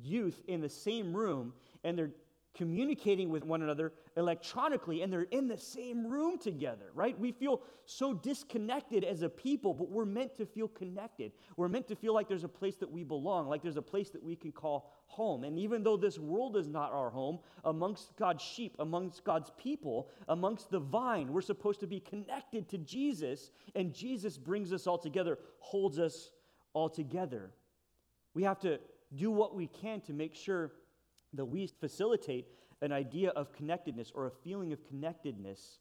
youth 0.00 0.40
in 0.46 0.60
the 0.60 0.68
same 0.68 1.14
room 1.14 1.52
and 1.82 1.98
they're 1.98 2.12
communicating 2.54 3.30
with 3.30 3.44
one 3.44 3.62
another 3.62 3.92
electronically 4.16 5.02
and 5.02 5.12
they're 5.12 5.22
in 5.22 5.46
the 5.46 5.56
same 5.56 6.06
room 6.06 6.38
together, 6.38 6.90
right? 6.94 7.18
We 7.18 7.32
feel 7.32 7.62
so 7.86 8.12
disconnected 8.12 9.04
as 9.04 9.22
a 9.22 9.28
people, 9.28 9.72
but 9.72 9.88
we're 9.88 10.04
meant 10.04 10.36
to 10.36 10.46
feel 10.46 10.68
connected. 10.68 11.32
We're 11.56 11.68
meant 11.68 11.86
to 11.88 11.96
feel 11.96 12.12
like 12.12 12.28
there's 12.28 12.44
a 12.44 12.48
place 12.48 12.76
that 12.76 12.90
we 12.90 13.04
belong, 13.04 13.48
like 13.48 13.62
there's 13.62 13.76
a 13.76 13.82
place 13.82 14.10
that 14.10 14.22
we 14.22 14.36
can 14.36 14.52
call 14.52 14.92
home. 15.06 15.44
And 15.44 15.58
even 15.58 15.82
though 15.82 15.96
this 15.96 16.18
world 16.18 16.56
is 16.56 16.68
not 16.68 16.92
our 16.92 17.10
home, 17.10 17.38
amongst 17.64 18.16
God's 18.16 18.42
sheep, 18.42 18.76
amongst 18.78 19.24
God's 19.24 19.50
people, 19.56 20.08
amongst 20.28 20.70
the 20.70 20.80
vine, 20.80 21.32
we're 21.32 21.40
supposed 21.40 21.80
to 21.80 21.86
be 21.86 22.00
connected 22.00 22.68
to 22.70 22.78
Jesus, 22.78 23.50
and 23.74 23.94
Jesus 23.94 24.36
brings 24.36 24.72
us 24.72 24.86
all 24.86 24.98
together, 24.98 25.38
holds 25.58 25.98
us 25.98 26.32
all 26.72 26.88
together. 26.88 27.52
We 28.34 28.42
have 28.44 28.58
to 28.60 28.78
do 29.14 29.30
what 29.30 29.54
we 29.54 29.66
can 29.66 30.00
to 30.02 30.12
make 30.12 30.34
sure 30.34 30.72
that 31.34 31.44
we 31.44 31.66
facilitate 31.66 32.46
an 32.82 32.92
idea 32.92 33.30
of 33.30 33.52
connectedness 33.52 34.10
or 34.14 34.26
a 34.26 34.30
feeling 34.30 34.72
of 34.72 34.84
connectedness 34.84 35.78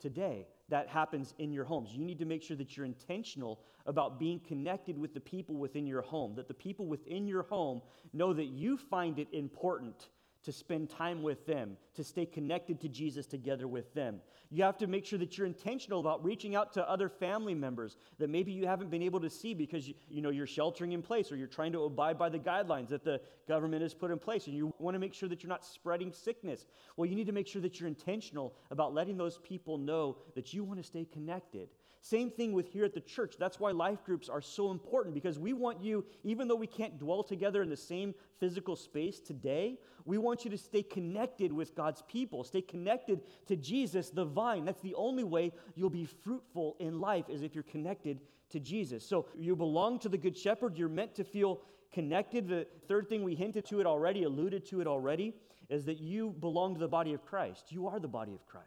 today 0.00 0.46
that 0.68 0.88
happens 0.88 1.34
in 1.38 1.52
your 1.52 1.64
homes. 1.64 1.90
You 1.92 2.04
need 2.04 2.18
to 2.18 2.24
make 2.24 2.42
sure 2.42 2.56
that 2.56 2.76
you're 2.76 2.86
intentional 2.86 3.60
about 3.86 4.18
being 4.18 4.40
connected 4.40 4.98
with 4.98 5.14
the 5.14 5.20
people 5.20 5.56
within 5.56 5.86
your 5.86 6.02
home, 6.02 6.34
that 6.36 6.48
the 6.48 6.54
people 6.54 6.86
within 6.86 7.26
your 7.26 7.42
home 7.44 7.80
know 8.12 8.32
that 8.32 8.46
you 8.46 8.76
find 8.76 9.18
it 9.18 9.28
important 9.32 10.08
to 10.44 10.52
spend 10.52 10.88
time 10.88 11.22
with 11.22 11.46
them, 11.46 11.76
to 11.94 12.04
stay 12.04 12.24
connected 12.24 12.80
to 12.80 12.88
Jesus 12.88 13.26
together 13.26 13.66
with 13.66 13.92
them. 13.94 14.20
You 14.50 14.62
have 14.62 14.78
to 14.78 14.86
make 14.86 15.04
sure 15.04 15.18
that 15.18 15.36
you're 15.36 15.46
intentional 15.46 16.00
about 16.00 16.24
reaching 16.24 16.54
out 16.54 16.72
to 16.74 16.88
other 16.88 17.08
family 17.08 17.54
members 17.54 17.96
that 18.18 18.30
maybe 18.30 18.52
you 18.52 18.66
haven't 18.66 18.90
been 18.90 19.02
able 19.02 19.20
to 19.20 19.28
see 19.28 19.52
because 19.52 19.88
you, 19.88 19.94
you 20.08 20.22
know 20.22 20.30
you're 20.30 20.46
sheltering 20.46 20.92
in 20.92 21.02
place 21.02 21.30
or 21.30 21.36
you're 21.36 21.46
trying 21.46 21.72
to 21.72 21.84
abide 21.84 22.18
by 22.18 22.28
the 22.28 22.38
guidelines 22.38 22.88
that 22.88 23.04
the 23.04 23.20
government 23.46 23.82
has 23.82 23.94
put 23.94 24.10
in 24.10 24.18
place 24.18 24.46
and 24.46 24.56
you 24.56 24.72
want 24.78 24.94
to 24.94 24.98
make 24.98 25.12
sure 25.12 25.28
that 25.28 25.42
you're 25.42 25.48
not 25.48 25.64
spreading 25.64 26.12
sickness. 26.12 26.66
Well, 26.96 27.08
you 27.08 27.16
need 27.16 27.26
to 27.26 27.32
make 27.32 27.46
sure 27.46 27.60
that 27.62 27.78
you're 27.78 27.88
intentional 27.88 28.54
about 28.70 28.94
letting 28.94 29.16
those 29.16 29.38
people 29.38 29.76
know 29.76 30.16
that 30.34 30.54
you 30.54 30.64
want 30.64 30.80
to 30.80 30.84
stay 30.84 31.04
connected. 31.04 31.68
Same 32.00 32.30
thing 32.30 32.52
with 32.52 32.68
here 32.68 32.84
at 32.84 32.94
the 32.94 33.00
church. 33.00 33.34
That's 33.38 33.58
why 33.58 33.72
life 33.72 34.04
groups 34.04 34.28
are 34.28 34.40
so 34.40 34.70
important 34.70 35.14
because 35.14 35.38
we 35.38 35.52
want 35.52 35.82
you, 35.82 36.04
even 36.22 36.48
though 36.48 36.56
we 36.56 36.66
can't 36.66 36.98
dwell 36.98 37.22
together 37.22 37.62
in 37.62 37.68
the 37.68 37.76
same 37.76 38.14
physical 38.38 38.76
space 38.76 39.20
today, 39.20 39.78
we 40.04 40.16
want 40.16 40.44
you 40.44 40.50
to 40.50 40.58
stay 40.58 40.82
connected 40.82 41.52
with 41.52 41.74
God's 41.74 42.02
people, 42.08 42.44
stay 42.44 42.62
connected 42.62 43.20
to 43.46 43.56
Jesus, 43.56 44.10
the 44.10 44.24
vine. 44.24 44.64
That's 44.64 44.80
the 44.80 44.94
only 44.94 45.24
way 45.24 45.52
you'll 45.74 45.90
be 45.90 46.04
fruitful 46.06 46.76
in 46.78 47.00
life, 47.00 47.28
is 47.28 47.42
if 47.42 47.54
you're 47.54 47.64
connected 47.64 48.20
to 48.50 48.60
Jesus. 48.60 49.04
So 49.04 49.26
you 49.36 49.56
belong 49.56 49.98
to 50.00 50.08
the 50.08 50.18
Good 50.18 50.36
Shepherd. 50.36 50.78
You're 50.78 50.88
meant 50.88 51.14
to 51.16 51.24
feel 51.24 51.60
connected. 51.92 52.48
The 52.48 52.66
third 52.86 53.08
thing 53.08 53.22
we 53.22 53.34
hinted 53.34 53.66
to 53.66 53.80
it 53.80 53.86
already, 53.86 54.22
alluded 54.22 54.64
to 54.66 54.80
it 54.80 54.86
already, 54.86 55.34
is 55.68 55.84
that 55.84 55.98
you 55.98 56.30
belong 56.40 56.74
to 56.74 56.80
the 56.80 56.88
body 56.88 57.12
of 57.12 57.24
Christ. 57.24 57.70
You 57.70 57.88
are 57.88 58.00
the 58.00 58.08
body 58.08 58.34
of 58.34 58.46
Christ. 58.46 58.66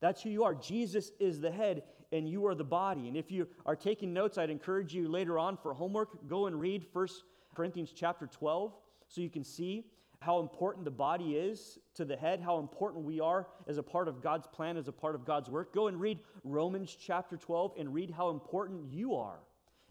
That's 0.00 0.22
who 0.22 0.28
you 0.28 0.44
are. 0.44 0.54
Jesus 0.54 1.12
is 1.18 1.40
the 1.40 1.50
head, 1.50 1.82
and 2.14 2.28
you 2.28 2.46
are 2.46 2.54
the 2.54 2.64
body. 2.64 3.08
And 3.08 3.16
if 3.16 3.30
you 3.30 3.48
are 3.66 3.74
taking 3.74 4.12
notes, 4.12 4.38
I'd 4.38 4.48
encourage 4.48 4.94
you 4.94 5.08
later 5.08 5.38
on 5.38 5.56
for 5.56 5.74
homework, 5.74 6.28
go 6.28 6.46
and 6.46 6.58
read 6.58 6.86
1 6.92 7.08
Corinthians 7.54 7.92
chapter 7.94 8.26
12 8.26 8.72
so 9.08 9.20
you 9.20 9.28
can 9.28 9.44
see 9.44 9.86
how 10.20 10.40
important 10.40 10.84
the 10.84 10.90
body 10.90 11.36
is 11.36 11.78
to 11.94 12.04
the 12.04 12.16
head, 12.16 12.40
how 12.40 12.58
important 12.58 13.04
we 13.04 13.20
are 13.20 13.48
as 13.66 13.76
a 13.78 13.82
part 13.82 14.08
of 14.08 14.22
God's 14.22 14.46
plan, 14.46 14.76
as 14.76 14.88
a 14.88 14.92
part 14.92 15.14
of 15.14 15.26
God's 15.26 15.50
work. 15.50 15.74
Go 15.74 15.88
and 15.88 16.00
read 16.00 16.18
Romans 16.44 16.96
chapter 16.98 17.36
12 17.36 17.72
and 17.78 17.92
read 17.92 18.10
how 18.10 18.30
important 18.30 18.90
you 18.90 19.16
are 19.16 19.40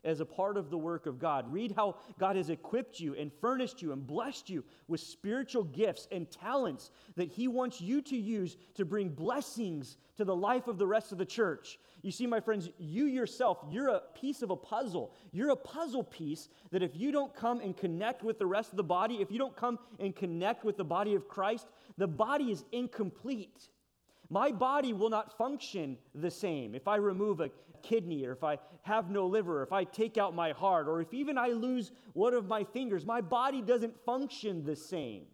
as 0.03 0.19
a 0.19 0.25
part 0.25 0.57
of 0.57 0.69
the 0.69 0.77
work 0.77 1.05
of 1.05 1.19
God. 1.19 1.51
Read 1.51 1.73
how 1.75 1.95
God 2.19 2.35
has 2.35 2.49
equipped 2.49 2.99
you 2.99 3.15
and 3.15 3.31
furnished 3.41 3.81
you 3.81 3.91
and 3.91 4.05
blessed 4.05 4.49
you 4.49 4.63
with 4.87 4.99
spiritual 4.99 5.63
gifts 5.63 6.07
and 6.11 6.29
talents 6.29 6.91
that 7.15 7.29
He 7.29 7.47
wants 7.47 7.81
you 7.81 8.01
to 8.01 8.17
use 8.17 8.57
to 8.75 8.85
bring 8.85 9.09
blessings 9.09 9.97
to 10.17 10.25
the 10.25 10.35
life 10.35 10.67
of 10.67 10.77
the 10.77 10.87
rest 10.87 11.11
of 11.11 11.17
the 11.17 11.25
church. 11.25 11.79
You 12.01 12.11
see, 12.11 12.27
my 12.27 12.41
friends, 12.41 12.69
you 12.77 13.05
yourself, 13.05 13.59
you're 13.69 13.87
a 13.87 14.01
piece 14.13 14.41
of 14.41 14.49
a 14.49 14.55
puzzle. 14.55 15.13
You're 15.31 15.51
a 15.51 15.55
puzzle 15.55 16.03
piece 16.03 16.49
that 16.71 16.83
if 16.83 16.95
you 16.95 17.11
don't 17.11 17.33
come 17.33 17.61
and 17.61 17.75
connect 17.75 18.23
with 18.23 18.39
the 18.39 18.45
rest 18.45 18.71
of 18.71 18.77
the 18.77 18.83
body, 18.83 19.15
if 19.21 19.31
you 19.31 19.39
don't 19.39 19.55
come 19.55 19.79
and 19.99 20.15
connect 20.15 20.65
with 20.65 20.75
the 20.75 20.83
body 20.83 21.15
of 21.15 21.27
Christ, 21.27 21.67
the 21.97 22.07
body 22.07 22.51
is 22.51 22.65
incomplete. 22.71 23.69
My 24.33 24.51
body 24.51 24.93
will 24.93 25.11
not 25.11 25.37
function 25.37 25.95
the 26.15 26.31
same 26.31 26.73
if 26.73 26.87
I 26.87 26.95
remove 26.95 27.39
a 27.39 27.51
kidney 27.83 28.25
or 28.25 28.31
if 28.31 28.43
I 28.43 28.57
have 28.81 29.11
no 29.11 29.27
liver, 29.27 29.59
or 29.59 29.63
if 29.63 29.71
I 29.71 29.83
take 29.83 30.17
out 30.17 30.33
my 30.33 30.53
heart, 30.53 30.87
or 30.87 31.01
if 31.01 31.13
even 31.13 31.37
I 31.37 31.49
lose 31.49 31.91
one 32.13 32.33
of 32.33 32.47
my 32.47 32.63
fingers. 32.63 33.05
My 33.05 33.21
body 33.21 33.61
doesn't 33.61 33.95
function 34.03 34.65
the 34.65 34.75
same. 34.75 35.25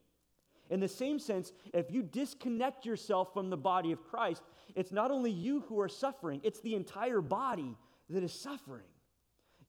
In 0.70 0.82
the 0.82 0.88
same 0.90 1.18
sense, 1.18 1.54
if 1.74 1.90
you 1.90 2.04
disconnect 2.04 2.86
yourself 2.86 3.34
from 3.34 3.50
the 3.50 3.56
body 3.56 3.94
of 3.94 4.04
Christ, 4.04 4.44
it's 4.76 4.92
not 4.92 5.12
only 5.12 5.32
you 5.32 5.62
who 5.62 5.80
are 5.80 5.88
suffering, 5.88 6.42
it's 6.44 6.60
the 6.60 6.76
entire 6.76 7.22
body 7.22 7.78
that 8.10 8.22
is 8.22 8.34
suffering. 8.34 8.84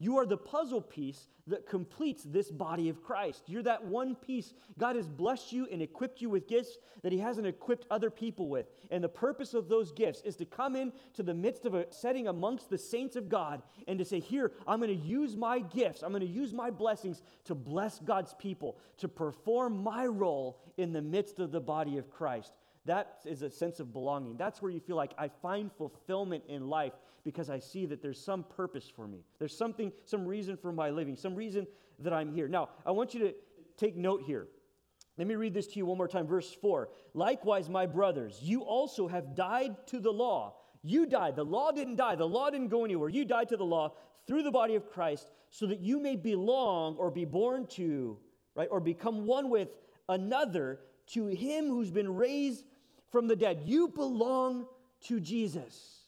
You 0.02 0.16
are 0.16 0.24
the 0.24 0.38
puzzle 0.38 0.80
piece 0.80 1.28
that 1.46 1.68
completes 1.68 2.24
this 2.24 2.50
body 2.50 2.88
of 2.88 3.02
Christ. 3.02 3.42
You're 3.46 3.62
that 3.64 3.84
one 3.84 4.14
piece. 4.14 4.54
God 4.78 4.96
has 4.96 5.06
blessed 5.06 5.52
you 5.52 5.68
and 5.70 5.82
equipped 5.82 6.22
you 6.22 6.30
with 6.30 6.48
gifts 6.48 6.78
that 7.02 7.12
He 7.12 7.18
hasn't 7.18 7.46
equipped 7.46 7.84
other 7.90 8.08
people 8.08 8.48
with. 8.48 8.64
And 8.90 9.04
the 9.04 9.10
purpose 9.10 9.52
of 9.52 9.68
those 9.68 9.92
gifts 9.92 10.22
is 10.22 10.36
to 10.36 10.46
come 10.46 10.74
in 10.74 10.90
to 11.14 11.22
the 11.22 11.34
midst 11.34 11.66
of 11.66 11.74
a 11.74 11.86
setting 11.92 12.28
amongst 12.28 12.70
the 12.70 12.78
saints 12.78 13.14
of 13.14 13.28
God 13.28 13.62
and 13.86 13.98
to 13.98 14.04
say, 14.06 14.20
Here, 14.20 14.52
I'm 14.66 14.80
going 14.80 14.98
to 14.98 15.06
use 15.06 15.36
my 15.36 15.58
gifts, 15.58 16.02
I'm 16.02 16.12
going 16.12 16.20
to 16.22 16.26
use 16.26 16.54
my 16.54 16.70
blessings 16.70 17.20
to 17.44 17.54
bless 17.54 17.98
God's 17.98 18.32
people, 18.38 18.78
to 18.98 19.08
perform 19.08 19.82
my 19.82 20.06
role 20.06 20.62
in 20.78 20.94
the 20.94 21.02
midst 21.02 21.40
of 21.40 21.52
the 21.52 21.60
body 21.60 21.98
of 21.98 22.10
Christ. 22.10 22.54
That 22.86 23.18
is 23.26 23.42
a 23.42 23.50
sense 23.50 23.78
of 23.80 23.92
belonging. 23.92 24.38
That's 24.38 24.62
where 24.62 24.70
you 24.70 24.80
feel 24.80 24.96
like 24.96 25.12
I 25.18 25.28
find 25.28 25.70
fulfillment 25.70 26.44
in 26.48 26.68
life 26.68 26.94
because 27.30 27.48
I 27.48 27.60
see 27.60 27.86
that 27.86 28.02
there's 28.02 28.20
some 28.20 28.42
purpose 28.42 28.90
for 28.94 29.06
me. 29.06 29.24
There's 29.38 29.56
something, 29.56 29.92
some 30.04 30.26
reason 30.26 30.56
for 30.56 30.72
my 30.72 30.90
living, 30.90 31.16
some 31.16 31.36
reason 31.36 31.66
that 32.00 32.12
I'm 32.12 32.32
here. 32.32 32.48
Now, 32.48 32.70
I 32.84 32.90
want 32.90 33.14
you 33.14 33.20
to 33.20 33.34
take 33.76 33.96
note 33.96 34.22
here. 34.26 34.48
Let 35.16 35.28
me 35.28 35.36
read 35.36 35.54
this 35.54 35.68
to 35.68 35.76
you 35.76 35.86
one 35.86 35.96
more 35.96 36.08
time. 36.08 36.26
Verse 36.26 36.52
4 36.60 36.88
Likewise, 37.14 37.68
my 37.68 37.86
brothers, 37.86 38.40
you 38.42 38.62
also 38.62 39.06
have 39.06 39.36
died 39.36 39.86
to 39.88 40.00
the 40.00 40.10
law. 40.10 40.56
You 40.82 41.06
died. 41.06 41.36
The 41.36 41.44
law 41.44 41.70
didn't 41.70 41.96
die. 41.96 42.16
The 42.16 42.26
law 42.26 42.50
didn't 42.50 42.68
go 42.68 42.84
anywhere. 42.84 43.08
You 43.08 43.24
died 43.24 43.48
to 43.50 43.56
the 43.56 43.64
law 43.64 43.92
through 44.26 44.42
the 44.42 44.50
body 44.50 44.74
of 44.74 44.90
Christ 44.90 45.30
so 45.50 45.66
that 45.66 45.80
you 45.80 46.00
may 46.00 46.16
belong 46.16 46.96
or 46.96 47.10
be 47.10 47.24
born 47.24 47.66
to, 47.68 48.18
right, 48.56 48.68
or 48.70 48.80
become 48.80 49.26
one 49.26 49.50
with 49.50 49.68
another 50.08 50.80
to 51.08 51.26
him 51.26 51.68
who's 51.68 51.90
been 51.90 52.12
raised 52.12 52.64
from 53.10 53.28
the 53.28 53.36
dead. 53.36 53.62
You 53.64 53.88
belong 53.88 54.66
to 55.02 55.20
Jesus. 55.20 55.99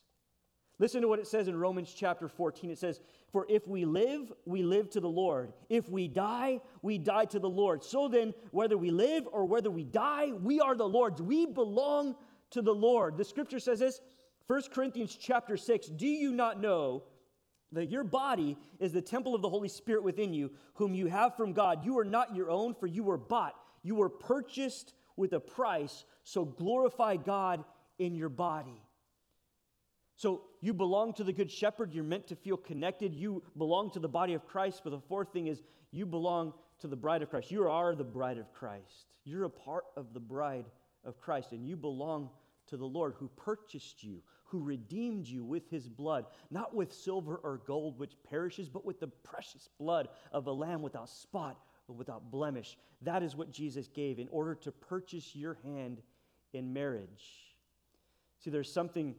Listen 0.79 1.03
to 1.03 1.09
what 1.09 1.19
it 1.19 1.27
says 1.27 1.49
in 1.49 1.57
Romans 1.57 1.95
chapter 1.97 2.29
14. 2.29 2.71
It 2.71 2.79
says, 2.79 3.01
For 3.31 3.47
if 3.49 3.69
we 3.69 3.85
live, 3.85 4.33
we 4.47 4.63
live 4.63 4.91
to 4.91 5.01
the 5.01 5.09
Lord. 5.09 5.53
If 5.69 5.89
we 5.89 6.09
die, 6.09 6.61
we 6.81 6.99
die 6.99 7.27
to 7.27 7.39
the 7.39 7.49
Lord. 7.49 7.85
So 7.85 8.09
then, 8.09 8.35
whether 8.51 8.77
we 8.77 8.91
live 8.91 9.29
or 9.31 9.45
whether 9.45 9.71
we 9.71 9.85
die, 9.85 10.33
we 10.33 10.61
are 10.61 10.75
the 10.75 10.89
Lord's. 10.89 11.23
We 11.23 11.47
belong 11.47 12.17
to 12.51 12.63
the 12.63 12.75
Lord. 12.75 13.17
The 13.17 13.25
scripture 13.25 13.61
says 13.61 13.81
this 13.81 14.01
1 14.47 14.63
Corinthians 14.73 15.17
chapter 15.21 15.57
6 15.57 15.87
Do 15.89 16.07
you 16.07 16.33
not 16.33 16.61
know 16.61 17.05
that 17.73 17.91
your 17.91 18.05
body 18.05 18.57
is 18.81 18.93
the 18.93 19.03
temple 19.03 19.35
of 19.35 19.43
the 19.43 19.49
Holy 19.49 19.69
Spirit 19.69 20.03
within 20.03 20.35
you, 20.35 20.51
whom 20.75 20.95
you 20.95 21.07
have 21.07 21.37
from 21.37 21.53
God? 21.53 21.85
You 21.85 21.99
are 21.99 22.05
not 22.05 22.35
your 22.35 22.51
own, 22.51 22.75
for 22.75 22.87
you 22.87 23.05
were 23.05 23.19
bought. 23.19 23.55
You 23.83 23.95
were 23.95 24.09
purchased 24.11 24.95
with 25.17 25.33
a 25.33 25.41
price. 25.41 26.05
So 26.25 26.45
glorify 26.45 27.17
God 27.17 27.65
in 27.99 28.15
your 28.15 28.29
body. 28.29 28.82
So 30.23 30.43
you 30.61 30.73
belong 30.73 31.15
to 31.15 31.25
the 31.25 31.33
Good 31.33 31.51
Shepherd. 31.51 31.93
You're 31.93 32.05
meant 32.05 32.29
to 32.29 32.37
feel 32.37 32.57
connected. 32.57 33.13
You 33.13 33.43
belong 33.59 33.91
to 33.91 33.99
the 33.99 34.09
body 34.09 34.35
of 34.35 34.47
Christ. 34.47 34.83
But 34.85 34.91
the 34.91 35.01
fourth 35.01 35.33
thing 35.33 35.49
is 35.49 35.63
you 35.91 36.07
belong 36.07 36.55
to 36.79 36.87
the 36.87 36.95
bride 36.95 37.23
of 37.23 37.31
Christ. 37.31 37.51
You 37.51 37.69
are 37.69 37.93
the 37.97 38.05
bride 38.05 38.39
of 38.39 38.53
Christ. 38.53 39.09
You're 39.25 39.47
a 39.47 39.51
part 39.51 39.83
of 39.97 40.15
the 40.15 40.21
bride 40.21 40.67
of 41.05 41.21
Christ, 41.21 41.51
and 41.51 41.67
you 41.67 41.75
belong 41.75 42.31
to 42.69 42.77
the 42.77 42.87
Lord 42.87 43.15
who 43.19 43.27
purchased 43.35 44.05
you, 44.05 44.23
who 44.45 44.63
redeemed 44.63 45.27
you 45.27 45.43
with 45.43 45.69
his 45.69 45.89
blood, 45.89 46.27
not 46.53 46.73
with 46.73 46.93
silver 46.93 47.41
or 47.43 47.61
gold 47.67 47.99
which 47.99 48.13
perishes, 48.23 48.69
but 48.69 48.85
with 48.85 49.01
the 49.01 49.09
precious 49.09 49.71
blood 49.77 50.07
of 50.31 50.47
a 50.47 50.53
lamb 50.53 50.83
without 50.83 51.09
spot 51.09 51.59
or 51.89 51.97
without 51.97 52.31
blemish. 52.31 52.79
That 53.01 53.25
is 53.25 53.35
what 53.35 53.51
Jesus 53.51 53.89
gave 53.89 54.21
in 54.21 54.29
order 54.31 54.55
to 54.55 54.71
purchase 54.71 55.35
your 55.35 55.59
hand 55.65 56.01
in 56.53 56.73
marriage. 56.73 57.57
See, 58.39 58.51
there's 58.51 58.73
something 58.73 59.17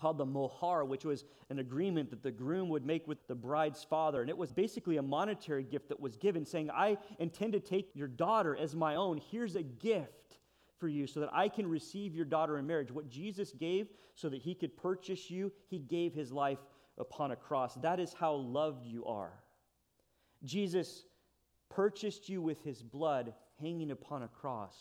called 0.00 0.18
the 0.18 0.26
mohar, 0.26 0.84
which 0.84 1.04
was 1.04 1.24
an 1.50 1.58
agreement 1.58 2.10
that 2.10 2.22
the 2.22 2.30
groom 2.30 2.68
would 2.68 2.84
make 2.84 3.06
with 3.06 3.26
the 3.26 3.34
bride's 3.34 3.84
father. 3.84 4.20
And 4.20 4.30
it 4.30 4.36
was 4.36 4.52
basically 4.52 4.96
a 4.96 5.02
monetary 5.02 5.64
gift 5.64 5.88
that 5.88 6.00
was 6.00 6.16
given, 6.16 6.44
saying, 6.44 6.70
I 6.70 6.96
intend 7.18 7.52
to 7.52 7.60
take 7.60 7.90
your 7.94 8.08
daughter 8.08 8.56
as 8.56 8.74
my 8.74 8.96
own. 8.96 9.20
Here's 9.30 9.56
a 9.56 9.62
gift 9.62 10.38
for 10.78 10.88
you 10.88 11.06
so 11.06 11.20
that 11.20 11.30
I 11.32 11.48
can 11.48 11.68
receive 11.68 12.14
your 12.14 12.24
daughter 12.24 12.58
in 12.58 12.66
marriage. 12.66 12.90
What 12.90 13.08
Jesus 13.08 13.52
gave 13.52 13.88
so 14.14 14.28
that 14.28 14.40
he 14.40 14.54
could 14.54 14.76
purchase 14.76 15.30
you, 15.30 15.52
he 15.68 15.78
gave 15.78 16.14
his 16.14 16.32
life 16.32 16.58
upon 16.98 17.30
a 17.30 17.36
cross. 17.36 17.74
That 17.76 18.00
is 18.00 18.12
how 18.12 18.34
loved 18.34 18.86
you 18.86 19.04
are. 19.04 19.32
Jesus 20.44 21.04
purchased 21.68 22.28
you 22.28 22.40
with 22.40 22.62
his 22.64 22.82
blood 22.82 23.34
hanging 23.60 23.90
upon 23.90 24.22
a 24.22 24.28
cross. 24.28 24.76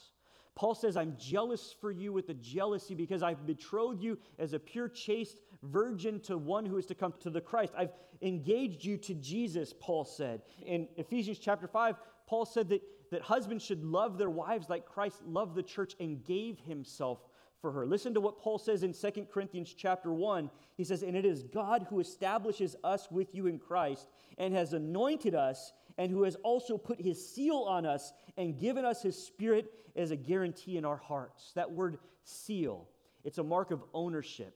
Paul 0.60 0.76
says, 0.76 0.98
I'm 0.98 1.16
jealous 1.18 1.74
for 1.80 1.90
you 1.90 2.12
with 2.12 2.28
a 2.28 2.34
jealousy 2.34 2.94
because 2.94 3.24
I've 3.24 3.48
betrothed 3.48 4.04
you 4.04 4.18
as 4.38 4.52
a 4.52 4.60
pure, 4.60 4.90
chaste 4.90 5.40
virgin 5.64 6.20
to 6.24 6.38
one 6.38 6.66
who 6.66 6.78
is 6.78 6.86
to 6.88 6.96
come 6.96 7.14
to 7.22 7.30
the 7.30 7.40
Christ. 7.40 7.72
I've 7.78 7.94
engaged 8.22 8.84
you 8.84 8.98
to 8.98 9.14
Jesus, 9.14 9.74
Paul 9.80 10.04
said. 10.04 10.42
In 10.66 10.90
Ephesians 10.98 11.40
chapter 11.40 11.66
5, 11.66 11.96
Paul 12.28 12.46
said 12.46 12.68
that, 12.70 12.82
that 13.10 13.22
husbands 13.22 13.64
should 13.64 13.86
love 13.86 14.18
their 14.18 14.30
wives 14.30 14.68
like 14.68 14.86
Christ 14.86 15.22
loved 15.26 15.56
the 15.56 15.64
church 15.64 15.96
and 15.98 16.26
gave 16.26 16.60
himself 16.60 17.20
for 17.62 17.72
her. 17.72 17.86
Listen 17.86 18.14
to 18.14 18.20
what 18.20 18.38
Paul 18.38 18.58
says 18.58 18.84
in 18.84 18.92
2 18.92 19.28
Corinthians 19.32 19.74
chapter 19.74 20.12
1. 20.12 20.50
He 20.76 20.84
says, 20.84 21.04
And 21.04 21.16
it 21.16 21.24
is 21.24 21.44
God 21.44 21.88
who 21.90 22.02
establishes 22.02 22.76
us 22.84 23.08
with 23.10 23.34
you 23.34 23.48
in 23.48 23.60
Christ 23.60 24.10
and 24.38 24.54
has 24.54 24.74
anointed 24.74 25.36
us 25.36 25.72
and 26.00 26.10
who 26.10 26.24
has 26.24 26.36
also 26.38 26.78
put 26.78 27.00
his 27.00 27.24
seal 27.24 27.66
on 27.68 27.86
us 27.86 28.14
and 28.38 28.58
given 28.58 28.86
us 28.86 29.04
his 29.04 29.22
spirit 29.22 29.72
as 29.98 30.12
a 30.12 30.16
guarantee 30.16 30.78
in 30.78 30.86
our 30.86 30.96
hearts. 30.96 31.52
That 31.56 31.70
word 31.70 32.00
seal, 32.24 32.88
it's 33.26 33.38
a 33.38 33.44
mark 33.44 33.70
of 33.70 33.84
ownership. 33.94 34.56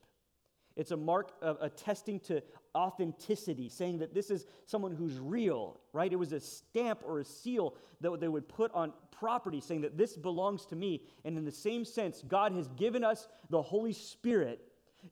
It's 0.77 0.91
a 0.91 0.97
mark 0.97 1.33
of 1.41 1.57
attesting 1.59 2.21
to 2.21 2.41
authenticity, 2.73 3.67
saying 3.69 3.99
that 3.99 4.13
this 4.13 4.31
is 4.31 4.47
someone 4.65 4.95
who's 4.95 5.19
real, 5.19 5.81
right? 5.91 6.11
It 6.11 6.15
was 6.15 6.31
a 6.31 6.39
stamp 6.39 7.01
or 7.05 7.19
a 7.19 7.25
seal 7.25 7.75
that 7.99 8.19
they 8.21 8.29
would 8.29 8.47
put 8.47 8.71
on 8.73 8.93
property, 9.11 9.59
saying 9.59 9.81
that 9.81 9.97
this 9.97 10.15
belongs 10.15 10.65
to 10.67 10.77
me. 10.77 11.03
And 11.25 11.37
in 11.37 11.43
the 11.43 11.51
same 11.51 11.83
sense, 11.83 12.23
God 12.25 12.53
has 12.53 12.69
given 12.69 13.03
us 13.03 13.27
the 13.49 13.61
Holy 13.61 13.93
Spirit 13.93 14.61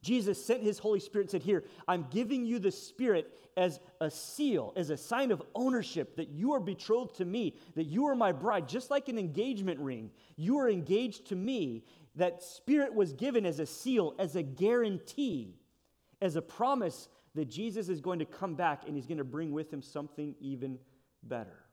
Jesus 0.01 0.43
sent 0.43 0.63
his 0.63 0.79
Holy 0.79 0.99
Spirit 0.99 1.25
and 1.25 1.31
said, 1.31 1.43
Here, 1.43 1.63
I'm 1.87 2.07
giving 2.09 2.45
you 2.45 2.59
the 2.59 2.71
Spirit 2.71 3.31
as 3.57 3.79
a 3.99 4.09
seal, 4.09 4.73
as 4.75 4.89
a 4.89 4.97
sign 4.97 5.31
of 5.31 5.41
ownership 5.53 6.15
that 6.15 6.29
you 6.29 6.53
are 6.53 6.59
betrothed 6.59 7.15
to 7.17 7.25
me, 7.25 7.55
that 7.75 7.85
you 7.85 8.05
are 8.07 8.15
my 8.15 8.31
bride, 8.31 8.67
just 8.67 8.89
like 8.89 9.09
an 9.09 9.19
engagement 9.19 9.79
ring. 9.79 10.09
You 10.37 10.59
are 10.59 10.69
engaged 10.69 11.27
to 11.27 11.35
me. 11.35 11.83
That 12.15 12.43
Spirit 12.43 12.93
was 12.93 13.13
given 13.13 13.45
as 13.45 13.59
a 13.59 13.65
seal, 13.65 14.15
as 14.19 14.35
a 14.35 14.43
guarantee, 14.43 15.55
as 16.21 16.35
a 16.35 16.41
promise 16.41 17.07
that 17.35 17.45
Jesus 17.45 17.87
is 17.87 18.01
going 18.01 18.19
to 18.19 18.25
come 18.25 18.55
back 18.55 18.83
and 18.85 18.95
he's 18.95 19.07
going 19.07 19.17
to 19.17 19.23
bring 19.23 19.51
with 19.51 19.71
him 19.71 19.81
something 19.81 20.35
even 20.39 20.77
better. 21.23 21.65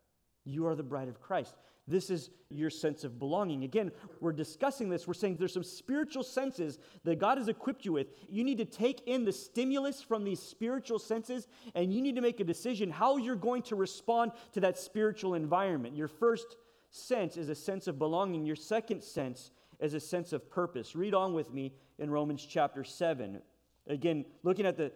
You 0.49 0.67
are 0.67 0.75
the 0.75 0.83
bride 0.83 1.09
of 1.09 1.21
Christ. 1.21 1.55
This 1.87 2.11
is 2.11 2.31
your 2.51 2.71
sense 2.71 3.05
of 3.05 3.19
belonging. 3.19 3.65
Again, 3.65 3.93
we're 4.21 4.33
discussing 4.33 4.89
this. 4.89 5.07
We're 5.07 5.15
saying 5.15 5.37
there's 5.37 5.53
some 5.53 5.63
spiritual 5.63 6.23
senses 6.23 6.79
that 7.05 7.19
God 7.19 7.39
has 7.39 7.49
equipped 7.49 7.85
you 7.85 7.93
with. 7.93 8.09
You 8.29 8.45
need 8.45 8.59
to 8.59 8.65
take 8.65 9.07
in 9.07 9.25
the 9.25 9.33
stimulus 9.33 10.03
from 10.03 10.25
these 10.25 10.41
spiritual 10.41 10.99
senses, 10.99 11.49
and 11.75 11.93
you 11.93 12.01
need 12.01 12.17
to 12.17 12.23
make 12.23 12.41
a 12.41 12.45
decision 12.45 12.91
how 12.91 13.17
you're 13.17 13.37
going 13.37 13.63
to 13.63 13.77
respond 13.77 14.33
to 14.53 14.61
that 14.61 14.79
spiritual 14.79 15.35
environment. 15.35 15.97
Your 15.97 16.09
first 16.09 16.57
sense 16.91 17.37
is 17.37 17.51
a 17.51 17.55
sense 17.55 17.87
of 17.87 17.99
belonging, 17.99 18.47
your 18.47 18.57
second 18.57 19.03
sense 19.03 19.51
is 19.81 19.95
a 19.95 20.01
sense 20.01 20.33
of 20.33 20.51
purpose. 20.51 20.97
Read 20.97 21.15
on 21.15 21.35
with 21.35 21.53
me 21.53 21.73
in 21.99 22.11
Romans 22.11 22.47
chapter 22.49 22.85
7. 22.85 23.41
Again, 23.87 24.25
looking 24.43 24.67
at 24.67 24.77
the 24.77 24.93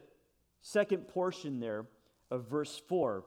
second 0.63 1.09
portion 1.09 1.61
there 1.61 1.87
of 2.31 2.49
verse 2.49 2.81
4. 2.89 3.25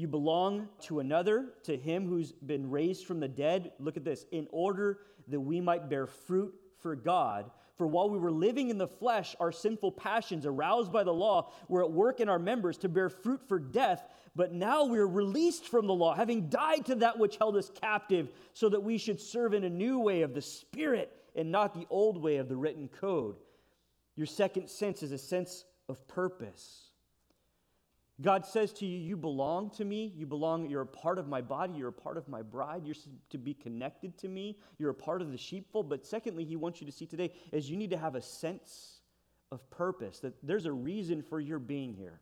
You 0.00 0.08
belong 0.08 0.70
to 0.84 1.00
another, 1.00 1.52
to 1.64 1.76
him 1.76 2.08
who's 2.08 2.32
been 2.32 2.70
raised 2.70 3.04
from 3.04 3.20
the 3.20 3.28
dead. 3.28 3.72
Look 3.78 3.98
at 3.98 4.04
this 4.04 4.24
in 4.32 4.46
order 4.50 5.00
that 5.28 5.38
we 5.38 5.60
might 5.60 5.90
bear 5.90 6.06
fruit 6.06 6.54
for 6.78 6.96
God. 6.96 7.50
For 7.76 7.86
while 7.86 8.08
we 8.08 8.18
were 8.18 8.32
living 8.32 8.70
in 8.70 8.78
the 8.78 8.88
flesh, 8.88 9.36
our 9.38 9.52
sinful 9.52 9.92
passions, 9.92 10.46
aroused 10.46 10.90
by 10.90 11.04
the 11.04 11.12
law, 11.12 11.52
were 11.68 11.84
at 11.84 11.92
work 11.92 12.20
in 12.20 12.30
our 12.30 12.38
members 12.38 12.78
to 12.78 12.88
bear 12.88 13.10
fruit 13.10 13.46
for 13.46 13.58
death. 13.58 14.02
But 14.34 14.54
now 14.54 14.86
we 14.86 14.98
are 14.98 15.06
released 15.06 15.68
from 15.68 15.86
the 15.86 15.92
law, 15.92 16.14
having 16.14 16.48
died 16.48 16.86
to 16.86 16.94
that 16.94 17.18
which 17.18 17.36
held 17.36 17.58
us 17.58 17.70
captive, 17.82 18.32
so 18.54 18.70
that 18.70 18.82
we 18.82 18.96
should 18.96 19.20
serve 19.20 19.52
in 19.52 19.64
a 19.64 19.68
new 19.68 19.98
way 19.98 20.22
of 20.22 20.32
the 20.32 20.40
Spirit 20.40 21.14
and 21.36 21.52
not 21.52 21.74
the 21.74 21.86
old 21.90 22.16
way 22.16 22.38
of 22.38 22.48
the 22.48 22.56
written 22.56 22.88
code. 22.88 23.36
Your 24.16 24.26
second 24.26 24.70
sense 24.70 25.02
is 25.02 25.12
a 25.12 25.18
sense 25.18 25.66
of 25.90 26.08
purpose. 26.08 26.89
God 28.20 28.44
says 28.44 28.72
to 28.74 28.86
you, 28.86 28.98
You 28.98 29.16
belong 29.16 29.70
to 29.70 29.84
me. 29.84 30.12
You 30.16 30.26
belong, 30.26 30.68
you're 30.68 30.82
a 30.82 30.86
part 30.86 31.18
of 31.18 31.28
my 31.28 31.40
body. 31.40 31.74
You're 31.74 31.88
a 31.88 31.92
part 31.92 32.16
of 32.16 32.28
my 32.28 32.42
bride. 32.42 32.82
You're 32.84 32.96
to 33.30 33.38
be 33.38 33.54
connected 33.54 34.16
to 34.18 34.28
me. 34.28 34.58
You're 34.78 34.90
a 34.90 34.94
part 34.94 35.22
of 35.22 35.30
the 35.30 35.38
sheepfold. 35.38 35.88
But 35.88 36.04
secondly, 36.04 36.44
He 36.44 36.56
wants 36.56 36.80
you 36.80 36.86
to 36.86 36.92
see 36.92 37.06
today 37.06 37.32
is 37.52 37.70
you 37.70 37.76
need 37.76 37.90
to 37.90 37.98
have 37.98 38.14
a 38.14 38.22
sense 38.22 39.00
of 39.52 39.68
purpose, 39.70 40.20
that 40.20 40.34
there's 40.42 40.66
a 40.66 40.72
reason 40.72 41.22
for 41.22 41.40
your 41.40 41.58
being 41.58 41.94
here. 41.94 42.20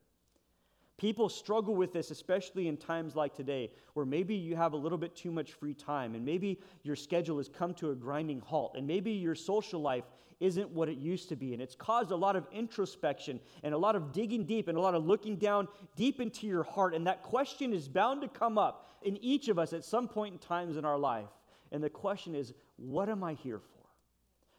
People 0.99 1.29
struggle 1.29 1.77
with 1.77 1.93
this, 1.93 2.11
especially 2.11 2.67
in 2.67 2.77
times 2.77 3.15
like 3.15 3.33
today, 3.33 3.71
where 3.95 4.05
maybe 4.05 4.35
you 4.35 4.57
have 4.57 4.73
a 4.73 4.77
little 4.77 4.99
bit 4.99 5.15
too 5.15 5.31
much 5.31 5.53
free 5.53 5.73
time, 5.73 6.17
and 6.17 6.25
maybe 6.25 6.61
your 6.83 6.97
schedule 6.97 7.37
has 7.39 7.49
come 7.49 7.73
to 7.75 7.93
a 7.93 7.95
grinding 7.95 8.41
halt, 8.41 8.75
and 8.77 8.87
maybe 8.87 9.13
your 9.13 9.37
social 9.37 9.81
life 9.81 10.05
isn't 10.41 10.71
what 10.71 10.89
it 10.89 10.99
used 10.99 11.29
to 11.29 11.37
be. 11.37 11.53
And 11.53 11.63
it's 11.63 11.75
caused 11.75 12.11
a 12.11 12.17
lot 12.17 12.37
of 12.37 12.47
introspection 12.53 13.41
and 13.63 13.75
a 13.75 13.79
lot 13.79 13.97
of 13.97 14.13
digging 14.13 14.45
deep 14.45 14.69
and 14.69 14.77
a 14.77 14.81
lot 14.81 14.95
of 14.95 15.05
looking 15.05 15.37
down 15.37 15.69
deep 15.97 16.21
into 16.21 16.47
your 16.47 16.63
heart. 16.63 16.95
And 16.95 17.07
that 17.07 17.23
question 17.23 17.73
is 17.73 17.89
bound 17.89 18.23
to 18.23 18.29
come 18.29 18.59
up 18.59 18.89
in 19.03 19.17
each 19.19 19.49
of 19.49 19.59
us 19.59 19.73
at 19.73 19.85
some 19.85 20.09
point 20.09 20.35
in 20.35 20.39
times 20.39 20.77
in 20.77 20.85
our 20.85 20.99
life. 20.99 21.29
And 21.73 21.83
the 21.83 21.91
question 21.91 22.35
is, 22.35 22.55
what 22.77 23.09
am 23.09 23.25
I 23.25 23.35
here 23.35 23.59
for? 23.59 23.79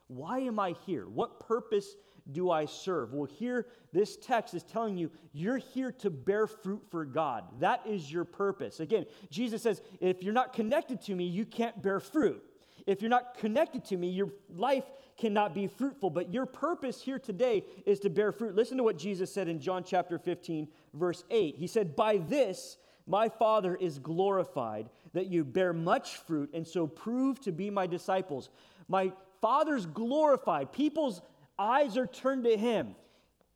Why 0.08 0.40
am 0.40 0.60
I 0.60 0.76
here? 0.86 1.08
What 1.08 1.40
purpose 1.40 1.96
do 2.32 2.52
I 2.52 2.66
serve? 2.66 3.14
Well, 3.14 3.26
here, 3.26 3.68
this 3.94 4.18
text 4.18 4.54
is 4.54 4.64
telling 4.64 4.98
you 4.98 5.12
you're 5.34 5.58
here 5.58 5.92
to 5.94 6.10
bear 6.10 6.48
fruit 6.48 6.82
for 6.90 7.06
God. 7.06 7.44
That 7.60 7.82
is 7.86 8.12
your 8.12 8.26
purpose. 8.26 8.80
Again, 8.80 9.06
Jesus 9.30 9.62
says, 9.62 9.82
if 10.00 10.24
you're 10.24 10.34
not 10.34 10.54
connected 10.54 11.02
to 11.04 11.16
me, 11.16 11.26
you 11.26 11.46
can't 11.46 11.82
bear 11.82 12.00
fruit. 12.00 12.44
If 12.86 13.02
you're 13.02 13.10
not 13.10 13.38
connected 13.38 13.86
to 13.86 13.98
me, 13.98 14.10
your 14.10 14.30
life 14.50 14.86
cannot 15.18 15.54
be 15.54 15.68
fruitful. 15.68 16.10
But 16.10 16.34
your 16.34 16.46
purpose 16.46 17.02
here 17.02 17.20
today 17.20 17.64
is 17.86 18.00
to 18.00 18.10
bear 18.10 18.32
fruit. 18.32 18.56
Listen 18.56 18.78
to 18.78 18.84
what 18.84 18.98
Jesus 18.98 19.32
said 19.32 19.48
in 19.48 19.60
John 19.60 19.84
chapter 19.84 20.18
15, 20.18 20.68
verse 20.94 21.24
8. 21.30 21.56
He 21.58 21.68
said, 21.68 21.96
By 21.96 22.18
this 22.18 22.78
my 23.06 23.28
Father 23.28 23.76
is 23.76 24.00
glorified, 24.00 24.90
that 25.14 25.28
you 25.28 25.44
bear 25.44 25.74
much 25.74 26.18
fruit 26.18 26.52
and 26.54 26.66
so 26.66 26.88
prove 26.88 27.40
to 27.42 27.52
be 27.52 27.70
my 27.70 27.88
disciples. 27.88 28.50
My 28.88 29.12
Father's 29.42 29.86
glorified. 29.86 30.72
People's 30.72 31.22
eyes 31.60 31.98
are 31.98 32.08
turned 32.08 32.46
to 32.46 32.58
him. 32.58 32.96